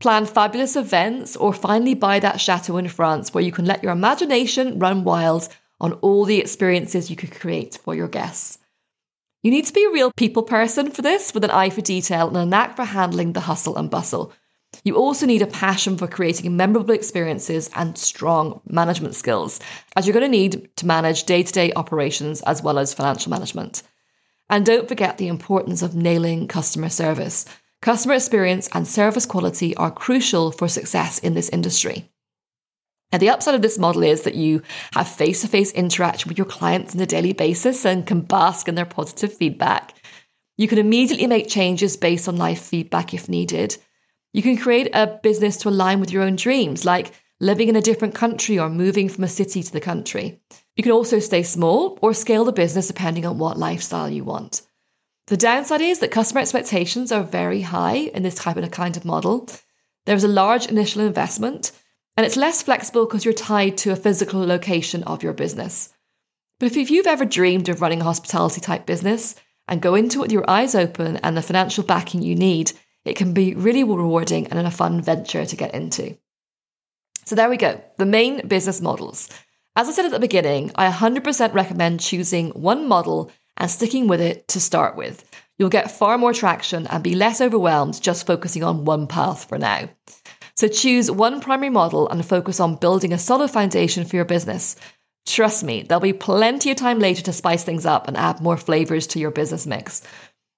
plan 0.00 0.26
fabulous 0.26 0.76
events, 0.76 1.36
or 1.36 1.52
finally 1.52 1.94
buy 1.94 2.18
that 2.18 2.40
chateau 2.40 2.76
in 2.78 2.88
France 2.88 3.32
where 3.32 3.44
you 3.44 3.52
can 3.52 3.64
let 3.64 3.82
your 3.82 3.92
imagination 3.92 4.78
run 4.78 5.04
wild 5.04 5.48
on 5.80 5.92
all 5.94 6.24
the 6.24 6.38
experiences 6.38 7.10
you 7.10 7.16
could 7.16 7.32
create 7.32 7.78
for 7.84 7.94
your 7.94 8.08
guests. 8.08 8.58
You 9.42 9.50
need 9.50 9.66
to 9.66 9.72
be 9.72 9.84
a 9.84 9.92
real 9.92 10.10
people 10.16 10.42
person 10.42 10.90
for 10.90 11.02
this 11.02 11.32
with 11.32 11.44
an 11.44 11.50
eye 11.50 11.70
for 11.70 11.80
detail 11.80 12.28
and 12.28 12.36
a 12.36 12.46
knack 12.46 12.74
for 12.74 12.84
handling 12.84 13.32
the 13.32 13.40
hustle 13.40 13.76
and 13.76 13.90
bustle. 13.90 14.32
You 14.82 14.96
also 14.96 15.26
need 15.26 15.42
a 15.42 15.46
passion 15.46 15.96
for 15.96 16.06
creating 16.06 16.56
memorable 16.56 16.94
experiences 16.94 17.70
and 17.74 17.96
strong 17.96 18.60
management 18.66 19.14
skills, 19.14 19.60
as 19.94 20.06
you're 20.06 20.14
going 20.14 20.24
to 20.24 20.28
need 20.28 20.68
to 20.76 20.86
manage 20.86 21.24
day 21.24 21.42
to 21.42 21.52
day 21.52 21.72
operations 21.74 22.40
as 22.42 22.62
well 22.62 22.78
as 22.78 22.94
financial 22.94 23.30
management. 23.30 23.82
And 24.48 24.64
don't 24.64 24.88
forget 24.88 25.18
the 25.18 25.28
importance 25.28 25.82
of 25.82 25.94
nailing 25.94 26.48
customer 26.48 26.88
service. 26.88 27.46
Customer 27.86 28.14
experience 28.14 28.68
and 28.72 28.84
service 28.84 29.26
quality 29.26 29.72
are 29.76 29.92
crucial 29.92 30.50
for 30.50 30.66
success 30.66 31.20
in 31.20 31.34
this 31.34 31.48
industry. 31.50 32.10
And 33.12 33.22
the 33.22 33.28
upside 33.28 33.54
of 33.54 33.62
this 33.62 33.78
model 33.78 34.02
is 34.02 34.22
that 34.22 34.34
you 34.34 34.62
have 34.94 35.06
face 35.06 35.42
to 35.42 35.46
face 35.46 35.70
interaction 35.70 36.28
with 36.28 36.36
your 36.36 36.48
clients 36.48 36.96
on 36.96 37.00
a 37.00 37.06
daily 37.06 37.32
basis 37.32 37.84
and 37.84 38.04
can 38.04 38.22
bask 38.22 38.66
in 38.66 38.74
their 38.74 38.86
positive 38.86 39.32
feedback. 39.32 39.94
You 40.58 40.66
can 40.66 40.78
immediately 40.78 41.28
make 41.28 41.46
changes 41.46 41.96
based 41.96 42.26
on 42.26 42.36
live 42.36 42.58
feedback 42.58 43.14
if 43.14 43.28
needed. 43.28 43.76
You 44.32 44.42
can 44.42 44.56
create 44.56 44.90
a 44.92 45.06
business 45.22 45.56
to 45.58 45.68
align 45.68 46.00
with 46.00 46.10
your 46.10 46.24
own 46.24 46.34
dreams, 46.34 46.84
like 46.84 47.12
living 47.38 47.68
in 47.68 47.76
a 47.76 47.80
different 47.80 48.16
country 48.16 48.58
or 48.58 48.68
moving 48.68 49.08
from 49.08 49.22
a 49.22 49.28
city 49.28 49.62
to 49.62 49.72
the 49.72 49.80
country. 49.80 50.40
You 50.74 50.82
can 50.82 50.90
also 50.90 51.20
stay 51.20 51.44
small 51.44 52.00
or 52.02 52.14
scale 52.14 52.46
the 52.46 52.50
business 52.50 52.88
depending 52.88 53.24
on 53.24 53.38
what 53.38 53.60
lifestyle 53.60 54.10
you 54.10 54.24
want. 54.24 54.62
The 55.26 55.36
downside 55.36 55.80
is 55.80 55.98
that 55.98 56.12
customer 56.12 56.40
expectations 56.40 57.10
are 57.10 57.22
very 57.22 57.62
high 57.62 57.96
in 58.14 58.22
this 58.22 58.36
type 58.36 58.56
of 58.56 58.70
kind 58.70 58.96
of 58.96 59.04
model. 59.04 59.48
There's 60.04 60.22
a 60.22 60.28
large 60.28 60.66
initial 60.66 61.02
investment, 61.02 61.72
and 62.16 62.24
it's 62.24 62.36
less 62.36 62.62
flexible 62.62 63.06
because 63.06 63.24
you're 63.24 63.34
tied 63.34 63.76
to 63.78 63.90
a 63.90 63.96
physical 63.96 64.46
location 64.46 65.02
of 65.02 65.24
your 65.24 65.32
business. 65.32 65.92
But 66.60 66.76
if 66.76 66.90
you've 66.90 67.08
ever 67.08 67.24
dreamed 67.24 67.68
of 67.68 67.80
running 67.80 68.00
a 68.00 68.04
hospitality 68.04 68.60
type 68.60 68.86
business 68.86 69.34
and 69.66 69.82
go 69.82 69.96
into 69.96 70.20
it 70.20 70.22
with 70.22 70.32
your 70.32 70.48
eyes 70.48 70.76
open 70.76 71.16
and 71.18 71.36
the 71.36 71.42
financial 71.42 71.82
backing 71.82 72.22
you 72.22 72.36
need, 72.36 72.70
it 73.04 73.16
can 73.16 73.34
be 73.34 73.54
really 73.54 73.82
rewarding 73.82 74.46
and 74.46 74.64
a 74.64 74.70
fun 74.70 75.02
venture 75.02 75.44
to 75.44 75.56
get 75.56 75.74
into. 75.74 76.16
So 77.24 77.34
there 77.34 77.50
we 77.50 77.56
go, 77.56 77.82
the 77.98 78.06
main 78.06 78.46
business 78.46 78.80
models. 78.80 79.28
As 79.74 79.88
I 79.88 79.92
said 79.92 80.04
at 80.04 80.12
the 80.12 80.20
beginning, 80.20 80.70
I 80.76 80.88
100% 80.88 81.52
recommend 81.52 81.98
choosing 81.98 82.50
one 82.50 82.86
model 82.86 83.32
and 83.56 83.70
sticking 83.70 84.08
with 84.08 84.20
it 84.20 84.48
to 84.48 84.60
start 84.60 84.96
with. 84.96 85.24
You'll 85.58 85.68
get 85.70 85.90
far 85.90 86.18
more 86.18 86.32
traction 86.32 86.86
and 86.86 87.02
be 87.02 87.14
less 87.14 87.40
overwhelmed 87.40 88.00
just 88.02 88.26
focusing 88.26 88.62
on 88.62 88.84
one 88.84 89.06
path 89.06 89.48
for 89.48 89.58
now. 89.58 89.88
So 90.56 90.68
choose 90.68 91.10
one 91.10 91.40
primary 91.40 91.70
model 91.70 92.08
and 92.08 92.24
focus 92.24 92.60
on 92.60 92.76
building 92.76 93.12
a 93.12 93.18
solid 93.18 93.50
foundation 93.50 94.04
for 94.04 94.16
your 94.16 94.24
business. 94.24 94.76
Trust 95.26 95.64
me, 95.64 95.82
there'll 95.82 96.00
be 96.00 96.12
plenty 96.12 96.70
of 96.70 96.76
time 96.76 96.98
later 96.98 97.22
to 97.22 97.32
spice 97.32 97.64
things 97.64 97.84
up 97.84 98.08
and 98.08 98.16
add 98.16 98.40
more 98.40 98.56
flavors 98.56 99.06
to 99.08 99.18
your 99.18 99.30
business 99.30 99.66
mix. 99.66 100.02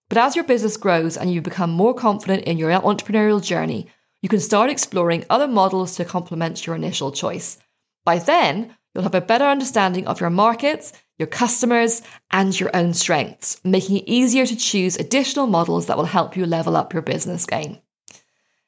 But 0.08 0.18
as 0.18 0.36
your 0.36 0.44
business 0.44 0.76
grows 0.76 1.16
and 1.16 1.32
you 1.32 1.42
become 1.42 1.70
more 1.70 1.94
confident 1.94 2.44
in 2.44 2.58
your 2.58 2.70
entrepreneurial 2.70 3.42
journey, 3.42 3.88
you 4.22 4.28
can 4.28 4.40
start 4.40 4.70
exploring 4.70 5.24
other 5.30 5.48
models 5.48 5.96
to 5.96 6.04
complement 6.04 6.66
your 6.66 6.76
initial 6.76 7.12
choice. 7.12 7.58
By 8.04 8.18
then, 8.18 8.74
you'll 8.94 9.04
have 9.04 9.14
a 9.14 9.20
better 9.20 9.44
understanding 9.44 10.06
of 10.06 10.20
your 10.20 10.30
markets 10.30 10.92
your 11.18 11.26
customers, 11.26 12.02
and 12.30 12.58
your 12.58 12.70
own 12.74 12.94
strengths, 12.94 13.60
making 13.64 13.98
it 13.98 14.04
easier 14.06 14.46
to 14.46 14.56
choose 14.56 14.96
additional 14.96 15.46
models 15.46 15.86
that 15.86 15.96
will 15.96 16.04
help 16.04 16.36
you 16.36 16.46
level 16.46 16.76
up 16.76 16.92
your 16.92 17.02
business 17.02 17.44
game. 17.44 17.78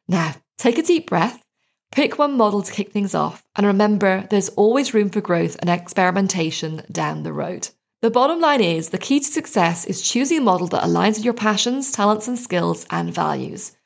Now, 0.09 0.35
take 0.59 0.79
a 0.79 0.83
deep 0.83 1.09
breath, 1.09 1.43
pick 1.93 2.19
one 2.19 2.37
model 2.37 2.63
to 2.63 2.73
kick 2.73 2.91
things 2.91 3.15
off, 3.15 3.45
and 3.55 3.67
remember 3.67 4.27
there's 4.31 4.49
always 4.51 4.93
room 4.93 5.11
for 5.11 5.21
growth 5.21 5.57
and 5.61 5.71
experimentation 5.71 6.83
down 6.91 7.23
the 7.23 7.33
road. 7.33 7.69
The 8.03 8.11
bottom 8.11 8.41
line 8.41 8.63
is 8.63 8.89
the 8.89 8.99
key 8.99 9.21
to 9.21 9.27
success 9.27 9.85
is 9.85 10.01
choosing 10.01 10.39
a 10.39 10.43
model 10.43 10.67
that 10.69 10.83
aligns 10.83 11.17
with 11.17 11.25
your 11.25 11.35
passions, 11.35 11.93
talents, 11.93 12.29
and 12.29 12.39
skills 12.39 12.87
and 12.91 13.15
values. 13.15 13.77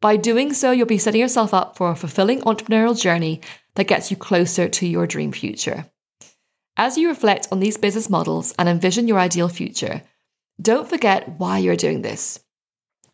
By 0.00 0.16
doing 0.16 0.54
so, 0.54 0.70
you'll 0.70 0.86
be 0.86 0.98
setting 0.98 1.20
yourself 1.20 1.52
up 1.52 1.76
for 1.76 1.90
a 1.90 1.96
fulfilling 1.96 2.40
entrepreneurial 2.42 2.98
journey 2.98 3.42
that 3.74 3.88
gets 3.88 4.10
you 4.10 4.16
closer 4.16 4.68
to 4.68 4.86
your 4.86 5.06
dream 5.06 5.32
future. 5.32 5.84
As 6.80 6.96
you 6.96 7.08
reflect 7.08 7.48
on 7.50 7.58
these 7.58 7.76
business 7.76 8.08
models 8.08 8.54
and 8.56 8.68
envision 8.68 9.08
your 9.08 9.18
ideal 9.18 9.48
future, 9.48 10.00
don't 10.62 10.88
forget 10.88 11.28
why 11.36 11.58
you're 11.58 11.74
doing 11.74 12.02
this. 12.02 12.38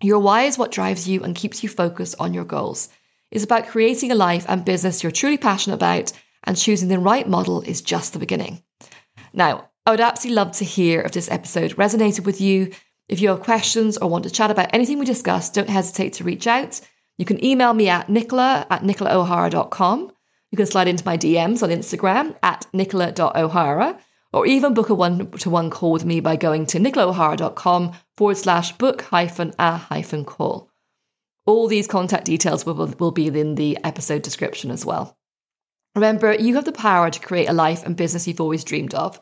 Your 0.03 0.18
why 0.18 0.42
is 0.42 0.59
what 0.59 0.70
drives 0.70 1.09
you 1.09 1.22
and 1.22 1.35
keeps 1.35 1.62
you 1.62 1.70
focused 1.70 2.14
on 2.18 2.35
your 2.35 2.44
goals. 2.44 2.90
It's 3.31 3.42
about 3.42 3.68
creating 3.68 4.12
a 4.12 4.16
life 4.16 4.44
and 4.50 4.66
business 4.66 5.03
you're 5.03 5.11
truly 5.11 5.38
passionate 5.38 5.77
about, 5.77 6.12
and 6.44 6.59
choosing 6.59 6.88
the 6.88 6.98
right 6.98 7.27
model 7.27 7.62
is 7.62 7.81
just 7.81 8.12
the 8.12 8.18
beginning. 8.18 8.62
Now, 9.33 9.70
I 9.87 9.92
would 9.92 10.00
absolutely 10.00 10.37
love 10.37 10.53
to 10.57 10.64
hear 10.66 11.00
if 11.00 11.12
this 11.12 11.31
episode 11.31 11.74
resonated 11.77 12.27
with 12.27 12.42
you. 12.42 12.70
If 13.09 13.22
you 13.22 13.31
have 13.31 13.40
questions 13.40 13.96
or 13.96 14.11
want 14.11 14.24
to 14.24 14.31
chat 14.31 14.50
about 14.50 14.74
anything 14.74 14.98
we 14.98 15.07
discussed, 15.07 15.55
don't 15.55 15.70
hesitate 15.70 16.12
to 16.14 16.24
reach 16.24 16.46
out. 16.46 16.83
You 17.16 17.24
can 17.24 17.42
email 17.42 17.72
me 17.72 17.88
at 17.88 18.09
nichola 18.09 18.66
at 18.68 18.83
nicholaohara.com 18.83 20.12
you 20.55 20.57
can 20.57 20.67
slide 20.67 20.87
into 20.87 21.05
my 21.05 21.19
DMs 21.19 21.64
on 21.64 21.71
Instagram 21.71 22.37
at 22.40 22.64
nichola.o'hara 22.73 23.99
or 24.33 24.47
even 24.47 24.73
book 24.73 24.88
a 24.88 24.95
one 24.95 25.29
to 25.33 25.51
one 25.51 25.69
call 25.69 25.90
with 25.90 26.05
me 26.05 26.21
by 26.21 26.37
going 26.37 26.64
to 26.67 26.79
nicholaohara.com 26.79 27.90
forward 28.17 28.37
slash 28.37 28.71
book 28.79 29.03
hyphen 29.03 29.53
a 29.59 29.77
hyphen 29.77 30.25
call. 30.25 30.71
All 31.45 31.67
these 31.67 31.88
contact 31.88 32.27
details 32.27 32.64
will, 32.64 32.87
will 33.01 33.11
be 33.11 33.27
in 33.27 33.57
the 33.57 33.77
episode 33.83 34.23
description 34.23 34.71
as 34.71 34.87
well. 34.87 35.19
Remember, 35.97 36.33
you 36.33 36.55
have 36.55 36.67
the 36.67 36.71
power 36.71 37.11
to 37.11 37.19
create 37.19 37.49
a 37.49 37.53
life 37.53 37.85
and 37.85 37.97
business 37.97 38.29
you've 38.29 38.40
always 38.40 38.62
dreamed 38.62 38.95
of. 38.95 39.19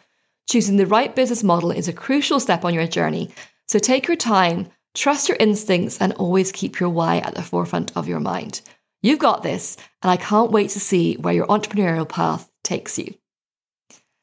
Choosing 0.50 0.76
the 0.76 0.84
right 0.84 1.16
business 1.16 1.42
model 1.42 1.70
is 1.70 1.88
a 1.88 1.94
crucial 1.94 2.40
step 2.40 2.62
on 2.62 2.74
your 2.74 2.86
journey. 2.86 3.30
So 3.68 3.78
take 3.78 4.06
your 4.06 4.18
time, 4.18 4.68
trust 4.92 5.30
your 5.30 5.38
instincts, 5.40 5.98
and 5.98 6.12
always 6.12 6.52
keep 6.52 6.78
your 6.78 6.90
why 6.90 7.20
at 7.20 7.34
the 7.34 7.42
forefront 7.42 7.96
of 7.96 8.06
your 8.06 8.20
mind. 8.20 8.60
You've 9.02 9.18
got 9.18 9.42
this, 9.42 9.76
and 10.02 10.10
I 10.10 10.16
can't 10.16 10.52
wait 10.52 10.70
to 10.70 10.80
see 10.80 11.16
where 11.16 11.34
your 11.34 11.46
entrepreneurial 11.48 12.08
path 12.08 12.50
takes 12.62 12.98
you. 12.98 13.14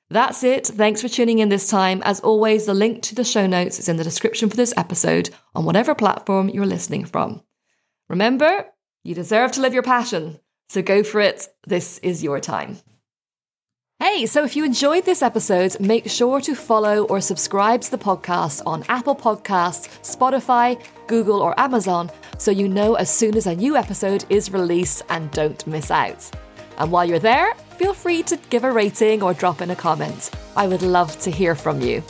That's 0.10 0.44
it. 0.44 0.66
Thanks 0.66 1.02
for 1.02 1.10
tuning 1.10 1.40
in 1.40 1.50
this 1.50 1.68
time. 1.68 2.02
As 2.04 2.20
always, 2.22 2.66
the 2.66 2.74
link 2.74 3.04
to 3.04 3.16
the 3.16 3.24
show 3.24 3.46
notes 3.46 3.78
is 3.78 3.88
in 3.88 3.98
the 3.98 4.04
description 4.04 4.50
for 4.50 4.56
this 4.56 4.74
episode 4.76 5.30
on 5.54 5.66
whatever 5.66 5.94
platform 5.94 6.50
you're 6.50 6.66
listening 6.66 7.06
from. 7.06 7.44
Remember, 8.08 8.66
you 9.04 9.14
deserve 9.14 9.52
to 9.52 9.62
live 9.62 9.74
your 9.74 9.84
passion, 9.84 10.40
so 10.70 10.82
go 10.82 11.04
for 11.04 11.20
it. 11.22 11.48
This 11.68 12.00
is 12.00 12.24
your 12.24 12.40
time. 12.40 12.80
Hey, 14.02 14.28
so 14.28 14.46
if 14.46 14.56
you 14.56 14.64
enjoyed 14.64 15.04
this 15.04 15.22
episode, 15.22 15.78
make 15.82 16.10
sure 16.10 16.40
to 16.40 16.56
follow 16.56 17.04
or 17.08 17.20
subscribe 17.20 17.82
to 17.82 17.92
the 17.92 17.98
podcast 17.98 18.62
on 18.66 18.86
Apple 18.88 19.14
Podcasts, 19.14 19.90
Spotify, 20.04 20.82
Google, 21.08 21.42
or 21.42 21.60
Amazon 21.60 22.10
so 22.38 22.50
you 22.50 22.70
know 22.70 22.94
as 22.94 23.14
soon 23.14 23.36
as 23.36 23.46
a 23.46 23.54
new 23.54 23.76
episode 23.76 24.24
is 24.30 24.54
released 24.54 25.02
and 25.10 25.30
don't 25.32 25.68
miss 25.68 25.92
out. 25.92 26.32
And 26.78 26.94
while 26.94 27.04
you're 27.04 27.20
there, 27.20 27.54
feel 27.78 27.94
free 27.94 28.24
to 28.24 28.38
give 28.50 28.64
a 28.64 28.72
rating 28.72 29.22
or 29.22 29.34
drop 29.34 29.60
in 29.60 29.72
a 29.72 29.76
comment. 29.76 30.32
I 30.56 30.66
would 30.66 30.82
love 30.82 31.20
to 31.20 31.30
hear 31.30 31.54
from 31.54 31.82
you. 31.82 32.02